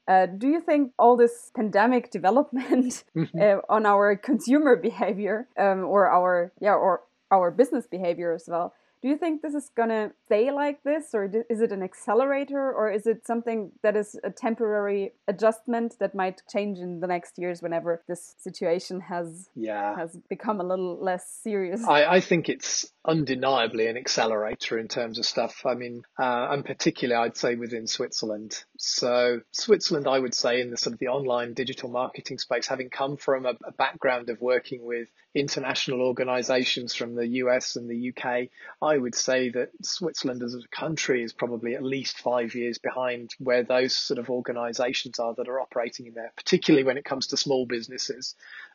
Uh, 0.09 0.27
do 0.27 0.49
you 0.49 0.61
think 0.61 0.93
all 0.99 1.17
this 1.17 1.51
pandemic 1.55 2.11
development 2.19 3.05
mm-hmm. 3.17 3.39
uh, 3.41 3.57
on 3.69 3.87
our 3.87 4.17
consumer 4.17 4.77
behavior 4.89 5.49
um, 5.59 5.85
or 5.85 6.09
our 6.09 6.53
yeah 6.61 6.75
or 6.75 7.03
our 7.31 7.51
business 7.51 7.87
behavior 7.87 8.33
as 8.33 8.45
well? 8.49 8.75
Do 9.03 9.09
you 9.09 9.17
think 9.17 9.43
this 9.43 9.55
is 9.55 9.69
going 9.77 9.89
to 9.89 10.13
stay 10.27 10.53
like 10.53 10.85
this, 10.85 11.13
or 11.13 11.29
is 11.51 11.61
it 11.61 11.73
an 11.73 11.83
accelerator, 11.83 12.73
or 12.73 12.89
is 12.89 13.05
it 13.05 13.27
something 13.27 13.73
that 13.83 13.97
is 13.97 14.17
a 14.23 14.31
temporary 14.31 15.13
adjustment 15.27 15.97
that 15.99 16.15
might 16.15 16.41
change 16.49 16.79
in 16.79 17.01
the 17.01 17.09
next 17.09 17.37
years 17.37 17.61
whenever 17.61 18.01
this 18.07 18.37
situation 18.39 19.01
has 19.01 19.49
yeah. 19.57 19.97
has 19.97 20.17
become 20.29 20.61
a 20.61 20.65
little 20.65 21.03
less 21.03 21.29
serious? 21.43 21.83
I, 21.85 22.05
I 22.05 22.21
think 22.21 22.49
it's 22.49 22.93
undeniably 23.05 23.89
an 23.89 23.97
accelerator 23.97 24.79
in 24.79 24.87
terms 24.87 25.19
of 25.19 25.27
stuff. 25.27 25.67
I 25.67 25.75
mean, 25.75 26.05
uh, 26.17 26.49
and 26.51 26.65
particularly 26.65 27.25
I'd 27.25 27.37
say 27.37 27.57
within 27.57 27.89
Switzerland. 27.89 28.63
So 28.79 29.41
Switzerland, 29.51 30.07
I 30.07 30.19
would 30.19 30.35
say 30.35 30.61
in 30.61 30.71
the 30.71 30.77
sort 30.77 30.93
of 30.93 31.01
the 31.01 31.09
online 31.09 31.55
digital 31.55 31.89
marketing 31.89 32.39
space, 32.39 32.69
having 32.69 32.91
come 32.91 33.17
from 33.17 33.47
a, 33.47 33.55
a 33.65 33.73
background 33.73 34.29
of 34.29 34.41
working 34.41 34.85
with 34.85 35.09
international 35.35 36.03
organizations 36.03 36.95
from 36.95 37.15
the 37.15 37.27
US 37.27 37.77
and 37.77 37.89
the 37.89 38.13
UK, 38.13 38.49
I 38.81 38.92
would 38.97 39.15
say 39.15 39.51
that 39.51 39.71
Switzerland 39.83 40.43
as 40.43 40.55
a 40.55 40.69
country 40.69 41.23
is 41.23 41.33
probably 41.33 41.75
at 41.75 41.83
least 41.83 42.19
five 42.19 42.55
years 42.55 42.79
behind 42.79 43.35
where 43.39 43.63
those 43.63 43.97
sort 43.97 44.19
of 44.19 44.31
organizations 44.31 45.19
are 45.19 45.35
that 45.35 45.49
are 45.49 45.61
operating 45.61 46.07
in 46.07 46.15
there, 46.15 46.33
particularly 46.37 46.85
when 46.85 46.97
it 46.97 47.05
comes 47.05 47.29
to 47.29 47.37
small 47.37 47.67
businesses. 47.67 48.35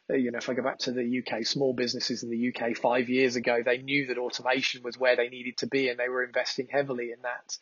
Uh, 0.10 0.16
you 0.16 0.32
know, 0.32 0.38
if 0.38 0.50
I 0.50 0.54
go 0.54 0.64
back 0.64 0.80
to 0.80 0.92
the 0.92 1.20
UK, 1.20 1.46
small 1.46 1.74
businesses 1.74 2.24
in 2.24 2.30
the 2.30 2.54
UK 2.54 2.78
five 2.78 3.10
years 3.10 3.36
ago, 3.36 3.62
they 3.64 3.80
knew 3.80 4.08
that 4.08 4.18
automation 4.18 4.84
was 4.84 4.98
where 4.98 5.16
they 5.16 5.30
needed 5.30 5.58
to 5.58 5.68
be 5.68 5.90
and 5.90 6.00
they 6.00 6.10
were 6.10 6.24
investing 6.24 6.68
heavily 6.72 7.12
in 7.12 7.22
that. 7.24 7.58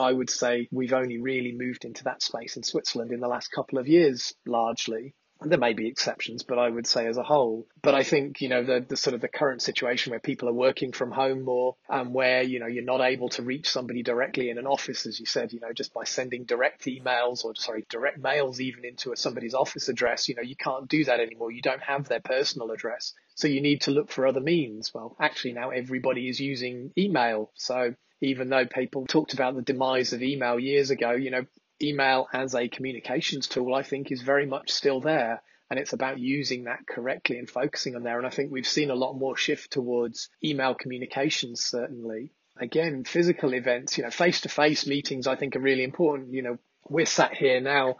I 0.00 0.12
would 0.12 0.30
say 0.30 0.68
we've 0.72 0.92
only 0.92 1.18
really 1.18 1.52
moved 1.52 1.84
into 1.84 2.04
that 2.04 2.22
space 2.22 2.56
in 2.56 2.62
Switzerland 2.62 3.12
in 3.12 3.20
the 3.20 3.28
last 3.28 3.52
couple 3.52 3.78
of 3.78 3.88
years, 3.88 4.34
largely. 4.44 5.14
There 5.42 5.58
may 5.58 5.74
be 5.74 5.86
exceptions, 5.86 6.42
but 6.42 6.58
I 6.58 6.70
would 6.70 6.86
say 6.86 7.06
as 7.06 7.18
a 7.18 7.22
whole. 7.22 7.66
But 7.82 7.94
I 7.94 8.02
think, 8.02 8.40
you 8.40 8.48
know, 8.48 8.64
the, 8.64 8.84
the 8.86 8.96
sort 8.96 9.14
of 9.14 9.20
the 9.20 9.28
current 9.28 9.60
situation 9.60 10.10
where 10.10 10.20
people 10.20 10.48
are 10.48 10.54
working 10.54 10.92
from 10.92 11.12
home 11.12 11.42
more 11.42 11.76
and 11.88 12.14
where, 12.14 12.42
you 12.42 12.58
know, 12.58 12.66
you're 12.66 12.84
not 12.84 13.02
able 13.02 13.28
to 13.30 13.42
reach 13.42 13.68
somebody 13.68 14.02
directly 14.02 14.48
in 14.48 14.58
an 14.58 14.66
office, 14.66 15.06
as 15.06 15.20
you 15.20 15.26
said, 15.26 15.52
you 15.52 15.60
know, 15.60 15.72
just 15.72 15.92
by 15.92 16.04
sending 16.04 16.44
direct 16.44 16.84
emails 16.86 17.44
or, 17.44 17.54
sorry, 17.54 17.84
direct 17.90 18.18
mails 18.18 18.60
even 18.60 18.84
into 18.84 19.12
a, 19.12 19.16
somebody's 19.16 19.54
office 19.54 19.88
address, 19.88 20.28
you 20.28 20.34
know, 20.34 20.42
you 20.42 20.56
can't 20.56 20.88
do 20.88 21.04
that 21.04 21.20
anymore. 21.20 21.52
You 21.52 21.62
don't 21.62 21.82
have 21.82 22.08
their 22.08 22.20
personal 22.20 22.70
address. 22.70 23.12
So 23.34 23.46
you 23.46 23.60
need 23.60 23.82
to 23.82 23.90
look 23.90 24.10
for 24.10 24.26
other 24.26 24.40
means. 24.40 24.94
Well, 24.94 25.16
actually 25.20 25.52
now 25.52 25.68
everybody 25.70 26.28
is 26.28 26.40
using 26.40 26.92
email. 26.96 27.50
So 27.54 27.94
even 28.22 28.48
though 28.48 28.66
people 28.66 29.06
talked 29.06 29.34
about 29.34 29.54
the 29.54 29.62
demise 29.62 30.12
of 30.12 30.22
email 30.22 30.58
years 30.58 30.90
ago, 30.90 31.12
you 31.12 31.30
know, 31.30 31.46
email 31.82 32.26
as 32.32 32.54
a 32.54 32.68
communications 32.68 33.48
tool, 33.48 33.74
I 33.74 33.82
think, 33.82 34.10
is 34.10 34.22
very 34.22 34.46
much 34.46 34.70
still 34.70 35.00
there. 35.00 35.42
And 35.68 35.80
it's 35.80 35.92
about 35.92 36.20
using 36.20 36.64
that 36.64 36.86
correctly 36.88 37.38
and 37.38 37.50
focusing 37.50 37.96
on 37.96 38.04
there. 38.04 38.18
And 38.18 38.26
I 38.26 38.30
think 38.30 38.52
we've 38.52 38.66
seen 38.66 38.90
a 38.90 38.94
lot 38.94 39.14
more 39.14 39.36
shift 39.36 39.72
towards 39.72 40.28
email 40.44 40.74
communications, 40.74 41.64
certainly. 41.64 42.32
Again, 42.58 43.04
physical 43.04 43.52
events, 43.52 43.98
you 43.98 44.04
know, 44.04 44.10
face 44.10 44.42
to 44.42 44.48
face 44.48 44.86
meetings, 44.86 45.26
I 45.26 45.36
think 45.36 45.56
are 45.56 45.60
really 45.60 45.82
important. 45.82 46.32
You 46.32 46.42
know, 46.42 46.58
we're 46.88 47.06
sat 47.06 47.34
here 47.34 47.60
now 47.60 47.96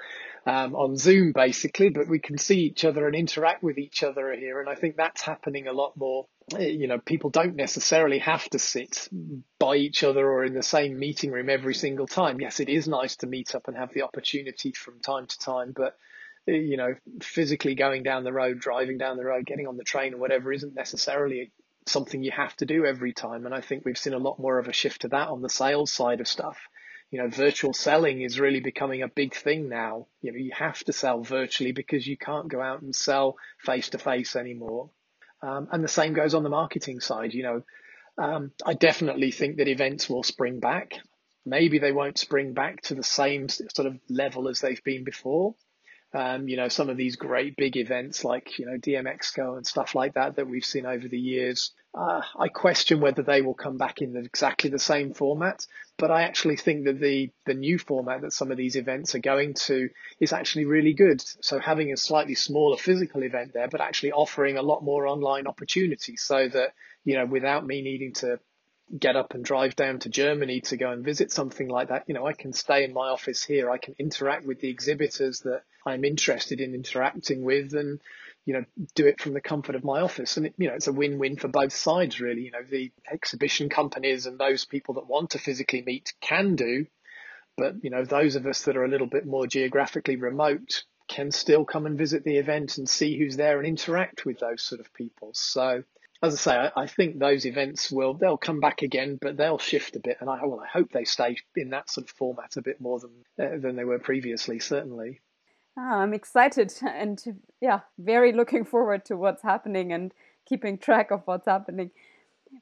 um, 0.47 0.77
on 0.77 0.97
Zoom 0.97 1.33
basically, 1.33 1.89
but 1.89 2.09
we 2.09 2.21
can 2.21 2.39
see 2.39 2.61
each 2.61 2.85
other 2.85 3.07
and 3.07 3.17
interact 3.17 3.65
with 3.65 3.79
each 3.79 4.05
other 4.05 4.33
here. 4.33 4.61
And 4.61 4.71
I 4.71 4.77
think 4.77 4.97
that's 4.97 5.21
happening 5.21 5.67
a 5.67 5.73
lot 5.73 5.97
more. 5.97 6.27
Eh, 6.57 6.69
you 6.69 6.87
know, 6.87 6.99
people 6.99 7.31
don't 7.31 7.57
necessarily 7.57 8.21
have 8.21 8.49
to 8.51 8.59
sit 8.61 9.09
by 9.59 9.75
each 9.75 10.05
other 10.05 10.25
or 10.25 10.45
in 10.45 10.55
the 10.55 10.63
same 10.63 10.99
meeting 10.99 11.33
room 11.33 11.51
every 11.51 11.75
single 11.75 12.07
time. 12.07 12.41
Yes, 12.41 12.61
it 12.61 12.69
is 12.69 12.87
nice 12.87 13.17
to 13.17 13.27
meet 13.27 13.57
up 13.57 13.67
and 13.67 13.77
have 13.77 13.93
the 13.93 14.03
opportunity 14.03 14.73
from 14.73 15.01
time 15.01 15.27
to 15.27 15.39
time, 15.41 15.73
but 15.75 15.97
eh, 16.47 16.53
you 16.53 16.77
know, 16.77 16.95
physically 17.21 17.75
going 17.75 18.05
down 18.05 18.23
the 18.23 18.33
road, 18.33 18.61
driving 18.61 18.99
down 18.99 19.17
the 19.17 19.25
road, 19.25 19.47
getting 19.47 19.67
on 19.67 19.77
the 19.77 19.85
train 19.85 20.15
or 20.15 20.19
whatever 20.19 20.53
isn't 20.53 20.77
necessarily 20.77 21.51
something 21.89 22.23
you 22.23 22.31
have 22.31 22.55
to 22.57 22.67
do 22.67 22.85
every 22.85 23.13
time. 23.13 23.47
And 23.47 23.55
I 23.55 23.61
think 23.61 23.85
we've 23.85 23.99
seen 23.99 24.13
a 24.13 24.19
lot 24.19 24.39
more 24.39 24.61
of 24.61 24.69
a 24.69 24.73
shift 24.73 25.01
to 25.01 25.09
that 25.09 25.29
on 25.29 25.43
the 25.43 25.49
sales 25.49 25.91
side 25.91 26.21
of 26.21 26.29
stuff 26.29 26.57
you 27.11 27.21
know, 27.21 27.29
virtual 27.29 27.73
selling 27.73 28.23
is 28.23 28.41
really 28.41 28.61
becoming 28.61 29.03
a 29.03 29.09
big 29.09 29.35
thing 29.35 29.69
now. 29.69 30.07
You 30.23 30.33
know, 30.33 30.39
you 30.39 30.53
have 30.57 30.83
to 30.85 30.93
sell 30.93 31.23
virtually 31.23 31.73
because 31.73 32.07
you 32.07 32.17
can't 32.17 32.49
go 32.49 32.61
out 32.61 32.83
and 32.83 32.95
sell 32.95 33.37
face 33.65 33.91
to 33.91 33.99
face 33.99 34.35
anymore. 34.35 34.91
Um, 35.43 35.69
and 35.71 35.85
the 35.85 35.89
same 35.89 36.15
goes 36.15 36.35
on 36.35 36.43
the 36.43 36.49
marketing 36.49 37.01
side. 37.01 37.33
You 37.33 37.43
know, 37.45 37.63
um, 38.19 38.53
I 38.65 38.75
definitely 38.75 39.31
think 39.31 39.57
that 39.57 39.69
events 39.69 40.09
will 40.09 40.23
spring 40.23 40.59
back. 40.59 40.95
Maybe 41.45 41.79
they 41.79 41.93
won't 41.93 42.19
spring 42.19 42.55
back 42.55 42.83
to 42.83 42.95
the 42.95 43.05
same 43.05 43.49
sort 43.49 43.87
of 43.87 43.99
level 44.09 44.49
as 44.49 44.61
they've 44.61 44.83
been 44.83 45.05
before. 45.05 45.55
Um, 46.15 46.49
you 46.49 46.57
know, 46.57 46.69
some 46.69 46.89
of 46.89 46.97
these 46.97 47.17
great 47.17 47.57
big 47.57 47.77
events 47.77 48.25
like, 48.25 48.59
you 48.59 48.65
know, 48.65 48.79
DMExco 48.79 49.57
and 49.57 49.67
stuff 49.67 49.95
like 49.95 50.15
that 50.15 50.37
that 50.37 50.49
we've 50.49 50.65
seen 50.65 50.87
over 50.87 51.07
the 51.09 51.19
years, 51.19 51.73
uh, 51.95 52.23
I 52.39 52.49
question 52.49 53.01
whether 53.01 53.23
they 53.23 53.43
will 53.43 53.55
come 53.55 53.77
back 53.77 54.01
in 54.01 54.17
exactly 54.17 54.71
the 54.71 54.79
same 54.79 55.13
format. 55.13 55.67
But 55.99 56.11
I 56.11 56.23
actually 56.23 56.57
think 56.57 56.85
that 56.85 57.01
the, 57.01 57.31
the 57.45 57.55
new 57.55 57.79
format 57.79 58.23
that 58.23 58.33
some 58.33 58.51
of 58.51 58.57
these 58.57 58.77
events 58.77 59.15
are 59.15 59.21
going 59.21 59.55
to 59.55 59.91
is 60.21 60.33
actually 60.33 60.65
really 60.65 60.95
good. 60.95 61.23
So 61.43 61.59
having 61.59 61.93
a 61.93 61.97
slightly 61.97 62.35
smaller 62.35 62.77
physical 62.77 63.23
event 63.23 63.53
there, 63.53 63.69
but 63.69 63.81
actually 63.81 64.13
offering 64.13 64.57
a 64.57 64.63
lot 64.63 64.83
more 64.83 65.07
online 65.07 65.47
opportunities 65.47 66.23
so 66.23 66.49
that, 66.49 66.73
you 67.05 67.17
know, 67.17 67.27
without 67.27 67.67
me 67.67 67.83
needing 67.83 68.15
to 68.15 68.39
get 68.99 69.17
up 69.17 69.35
and 69.35 69.45
drive 69.45 69.75
down 69.75 69.99
to 69.99 70.09
Germany 70.09 70.61
to 70.61 70.77
go 70.77 70.91
and 70.91 71.05
visit 71.05 71.33
something 71.33 71.69
like 71.69 71.89
that. 71.89 72.05
You 72.07 72.15
know, 72.15 72.27
I 72.27 72.33
can 72.33 72.53
stay 72.53 72.85
in 72.85 72.93
my 72.93 73.09
office 73.09 73.43
here. 73.43 73.71
I 73.71 73.79
can 73.79 73.95
interact 73.99 74.47
with 74.47 74.61
the 74.61 74.69
exhibitors 74.69 75.41
that 75.41 75.63
I'm 75.87 76.05
interested 76.05 76.61
in 76.61 76.75
interacting 76.75 77.45
with 77.45 77.73
and, 77.75 78.01
you 78.45 78.55
know, 78.55 78.65
do 78.95 79.07
it 79.07 79.21
from 79.21 79.33
the 79.33 79.41
comfort 79.41 79.77
of 79.77 79.85
my 79.85 80.01
office. 80.01 80.37
And, 80.37 80.47
it, 80.47 80.55
you 80.59 80.69
know, 80.69 80.75
it's 80.75 80.89
a 80.89 80.93
win-win 80.93 81.37
for 81.37 81.49
both 81.49 81.73
sides, 81.73 82.21
really. 82.21 82.43
You 82.43 82.51
know, 82.51 82.65
the 82.69 82.93
exhibition 83.11 83.69
companies 83.69 84.27
and 84.27 84.39
those 84.39 84.65
people 84.65 84.95
that 84.95 85.07
want 85.07 85.31
to 85.31 85.39
physically 85.39 85.83
meet 85.83 86.13
can 86.21 86.57
do, 86.57 86.87
but, 87.57 87.77
you 87.83 87.91
know, 87.91 88.05
those 88.05 88.37
of 88.37 88.47
us 88.47 88.65
that 88.65 88.77
are 88.77 88.85
a 88.85 88.89
little 88.89 89.07
bit 89.07 89.27
more 89.27 89.47
geographically 89.47 90.17
remote 90.17 90.85
can 91.09 91.31
still 91.31 91.65
come 91.65 91.87
and 91.87 91.97
visit 91.97 92.25
the 92.25 92.37
event 92.37 92.79
and 92.79 92.89
see 92.89 93.17
who's 93.17 93.37
there 93.37 93.59
and 93.59 93.67
interact 93.67 94.25
with 94.25 94.41
those 94.41 94.63
sort 94.63 94.81
of 94.81 94.93
people. 94.93 95.31
So, 95.33 95.85
as 96.23 96.35
I 96.35 96.37
say, 96.37 96.57
I, 96.57 96.83
I, 96.83 96.87
think 96.87 97.19
those 97.19 97.47
events 97.47 97.91
will 97.91 98.15
they'll 98.15 98.37
come 98.37 98.61
back 98.61 98.83
again, 98.83 99.19
but 99.21 99.37
they'll 99.37 99.59
shift 99.59 99.97
a 99.97 100.01
bit, 100.01 100.17
and 100.21 100.31
I 100.31 100.45
well, 100.45 100.61
I 100.61 100.67
hope 100.67 100.91
they 100.91 101.05
stay 101.05 101.37
in 101.55 101.71
that 101.71 101.91
sort 101.91 102.09
of 102.09 102.17
format 102.17 102.57
a 102.57 102.63
bit 102.63 102.81
more 102.81 102.99
than 102.99 103.11
uh, 103.39 103.59
than 103.59 103.77
they 103.77 103.85
were 103.85 103.99
previously. 103.99 104.59
Certainly. 104.59 105.21
Ah, 105.79 105.99
I'm 105.99 106.15
excited 106.15 106.73
and 106.83 107.41
yeah, 107.61 107.81
very 107.99 108.33
looking 108.33 108.65
forward 108.65 109.05
to 109.07 109.17
what's 109.17 109.43
happening 109.43 109.93
and 109.93 110.13
keeping 110.49 110.79
track 110.79 111.11
of 111.11 111.23
what's 111.25 111.47
happening. 111.47 111.91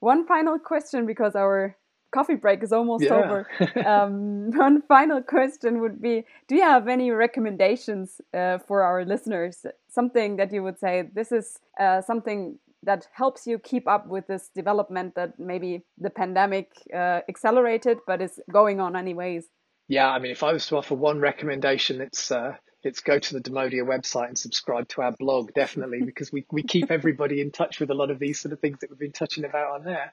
One 0.01 0.27
final 0.27 0.59
question 0.59 1.07
because 1.07 1.37
our 1.37 1.77
coffee 2.13 2.35
break 2.35 2.63
is 2.63 2.73
almost 2.73 3.05
yeah. 3.05 3.15
over. 3.15 3.47
um, 3.87 4.51
one 4.55 4.83
final 4.83 5.21
question 5.23 5.81
would 5.81 6.01
be: 6.01 6.25
Do 6.49 6.57
you 6.57 6.63
have 6.63 6.89
any 6.89 7.11
recommendations 7.11 8.21
uh, 8.33 8.59
for 8.59 8.83
our 8.83 9.05
listeners? 9.05 9.67
Something 9.89 10.37
that 10.37 10.53
you 10.53 10.63
would 10.63 10.79
say 10.79 11.09
this 11.15 11.31
is 11.31 11.59
uh, 11.79 12.01
something 12.01 12.59
that 12.85 13.09
helps 13.13 13.47
you 13.47 13.59
keep 13.59 13.89
up 13.89 14.07
with 14.07 14.27
this 14.27 14.51
development 14.55 15.15
that 15.15 15.39
maybe 15.39 15.83
the 15.99 16.11
pandemic 16.11 16.73
uh, 16.95 17.21
accelerated 17.29 17.99
but 18.07 18.21
is 18.21 18.41
going 18.53 18.81
on 18.81 18.95
anyways 18.95 19.47
yeah 19.89 20.11
i 20.11 20.19
mean 20.19 20.33
if 20.33 20.43
i 20.43 20.53
was 20.53 20.67
to 20.67 20.77
offer 20.77 20.95
one 20.95 21.19
recommendation 21.21 22.01
it's 22.01 22.31
uh, 22.31 22.55
it's 22.85 23.01
go 23.01 23.19
to 23.19 23.35
the 23.35 23.41
demodia 23.41 23.85
website 23.85 24.29
and 24.29 24.39
subscribe 24.39 24.89
to 24.89 25.03
our 25.03 25.13
blog 25.13 25.53
definitely 25.55 26.03
because 26.05 26.33
we, 26.33 26.47
we 26.51 26.63
keep 26.63 26.91
everybody 26.91 27.41
in 27.41 27.51
touch 27.51 27.81
with 27.81 27.91
a 27.91 27.95
lot 27.95 28.11
of 28.11 28.19
these 28.19 28.41
sort 28.41 28.53
of 28.53 28.61
things 28.61 28.79
that 28.81 28.91
we've 28.91 28.99
been 28.99 29.13
touching 29.13 29.45
about 29.45 29.73
on 29.73 29.85
there 29.85 30.13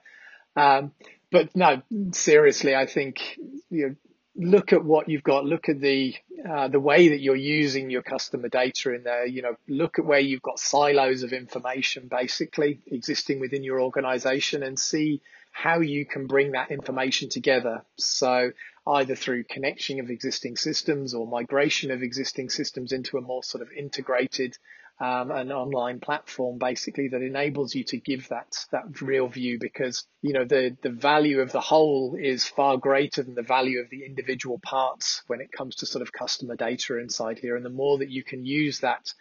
um, 0.55 0.91
but 1.31 1.55
no 1.55 1.81
seriously 2.12 2.75
i 2.75 2.86
think 2.86 3.38
you 3.69 3.88
know 3.88 3.95
look 4.36 4.73
at 4.73 4.84
what 4.84 5.10
you've 5.10 5.23
got, 5.23 5.45
look 5.45 5.69
at 5.69 5.79
the 5.79 6.15
uh, 6.49 6.67
the 6.67 6.79
way 6.79 7.10
that 7.10 7.19
you're 7.19 7.36
using 7.36 7.89
your 7.89 8.01
customer 8.01 8.49
data 8.49 8.93
in 8.93 9.03
there. 9.03 9.25
You 9.25 9.41
know, 9.41 9.55
look 9.67 9.99
at 9.99 10.05
where 10.05 10.19
you've 10.19 10.41
got 10.41 10.60
silos 10.60 11.23
of 11.23 11.34
information 11.34 12.07
basically 12.10 12.79
existing 12.88 13.39
within 13.39 13.63
your 13.63 13.81
organization 13.81 14.63
and 14.63 14.79
see 14.79 15.21
how 15.51 15.79
you 15.79 16.05
can 16.05 16.27
bring 16.27 16.51
that 16.51 16.71
information 16.71 17.29
together. 17.29 17.84
So 17.97 18.51
either 18.87 19.15
through 19.15 19.43
connection 19.43 19.99
of 19.99 20.09
existing 20.09 20.57
systems 20.57 21.13
or 21.13 21.27
migration 21.27 21.91
of 21.91 22.01
existing 22.01 22.49
systems 22.49 22.91
into 22.91 23.17
a 23.17 23.21
more 23.21 23.43
sort 23.43 23.61
of 23.61 23.71
integrated 23.71 24.57
um, 24.99 25.31
an 25.31 25.51
online 25.51 25.99
platform 25.99 26.59
basically 26.59 27.07
that 27.07 27.23
enables 27.23 27.73
you 27.73 27.83
to 27.85 27.97
give 27.97 28.27
that 28.29 28.65
that 28.71 29.01
real 29.01 29.27
view 29.27 29.57
because 29.59 30.05
you 30.21 30.31
know 30.31 30.45
the 30.45 30.77
the 30.83 30.91
value 30.91 31.39
of 31.39 31.51
the 31.51 31.59
whole 31.59 32.15
is 32.19 32.45
far 32.45 32.77
greater 32.77 33.23
than 33.23 33.33
the 33.33 33.41
value 33.41 33.79
of 33.79 33.89
the 33.89 34.05
individual 34.05 34.59
parts 34.59 35.23
when 35.25 35.41
it 35.41 35.51
comes 35.51 35.77
to 35.77 35.87
sort 35.87 36.03
of 36.03 36.13
customer 36.13 36.55
data 36.55 36.99
inside 36.99 37.39
here. 37.39 37.55
And 37.55 37.65
the 37.65 37.71
more 37.71 37.97
that 37.97 38.11
you 38.11 38.23
can 38.23 38.45
use 38.45 38.81
that 38.81 39.11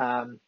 um, 0.00 0.40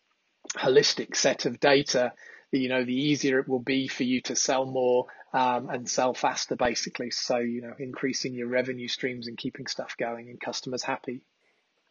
holistic 0.57 1.15
set 1.15 1.47
of 1.47 1.61
data 1.61 2.13
you 2.53 2.69
know 2.69 2.85
the 2.85 2.95
easier 2.95 3.39
it 3.39 3.49
will 3.49 3.61
be 3.61 3.87
for 3.87 4.03
you 4.03 4.21
to 4.23 4.35
sell 4.35 4.67
more 4.67 5.07
um, 5.33 5.71
and 5.71 5.89
sell 5.89 6.15
faster, 6.15 6.57
basically. 6.57 7.11
So, 7.11 7.39
you 7.39 7.63
know, 7.63 7.75
increasing 7.79 8.35
your 8.35 8.49
revenue 8.49 8.89
streams 8.89 9.29
and 9.29 9.37
keeping 9.37 9.67
stuff 9.67 9.97
going 9.99 10.29
and 10.29 10.41
customers 10.41 10.83
happy. 10.83 11.23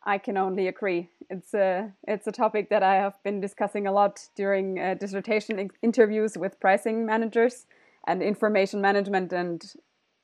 I 0.04 0.18
can 0.18 0.38
only 0.38 0.68
agree. 0.68 1.10
It's 1.30 1.54
a 1.54 1.94
it's 2.08 2.26
a 2.26 2.32
topic 2.32 2.70
that 2.70 2.84
I 2.84 2.96
have 2.96 3.22
been 3.24 3.42
discussing 3.42 3.86
a 3.86 3.92
lot 3.92 4.20
during 4.36 4.80
uh, 4.80 4.94
dissertation 4.94 5.70
interviews 5.82 6.38
with 6.38 6.60
pricing 6.60 7.06
managers 7.06 7.66
and 8.08 8.24
information 8.24 8.82
management 8.82 9.34
and 9.34 9.62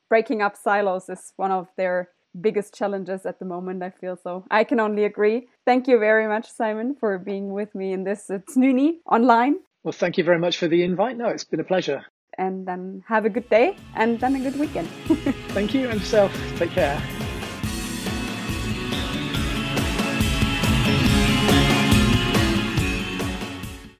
breaking 0.09 0.41
up 0.41 0.55
silos 0.55 1.09
is 1.09 1.33
one 1.35 1.51
of 1.51 1.67
their 1.75 2.09
biggest 2.39 2.73
challenges 2.73 3.25
at 3.25 3.39
the 3.39 3.45
moment. 3.45 3.83
I 3.83 3.89
feel 3.89 4.17
so. 4.21 4.45
I 4.49 4.63
can 4.63 4.79
only 4.79 5.03
agree. 5.03 5.47
Thank 5.65 5.87
you 5.87 5.99
very 5.99 6.27
much, 6.27 6.49
Simon, 6.49 6.95
for 6.99 7.17
being 7.17 7.51
with 7.51 7.75
me 7.75 7.91
in 7.91 8.03
this 8.03 8.29
It's 8.29 8.55
Nuni 8.55 8.99
online. 9.05 9.57
Well, 9.83 9.91
thank 9.91 10.17
you 10.17 10.23
very 10.23 10.39
much 10.39 10.57
for 10.57 10.67
the 10.67 10.83
invite. 10.83 11.17
No, 11.17 11.27
it's 11.27 11.43
been 11.43 11.59
a 11.59 11.65
pleasure 11.65 12.05
and 12.37 12.67
then 12.67 13.03
have 13.07 13.25
a 13.25 13.29
good 13.29 13.49
day 13.49 13.77
and 13.95 14.19
then 14.19 14.35
a 14.35 14.39
good 14.39 14.59
weekend. 14.59 14.87
Thank 15.49 15.73
you 15.73 15.89
and 15.89 15.99
yourself. 15.99 16.31
Take 16.57 16.71
care. 16.71 17.24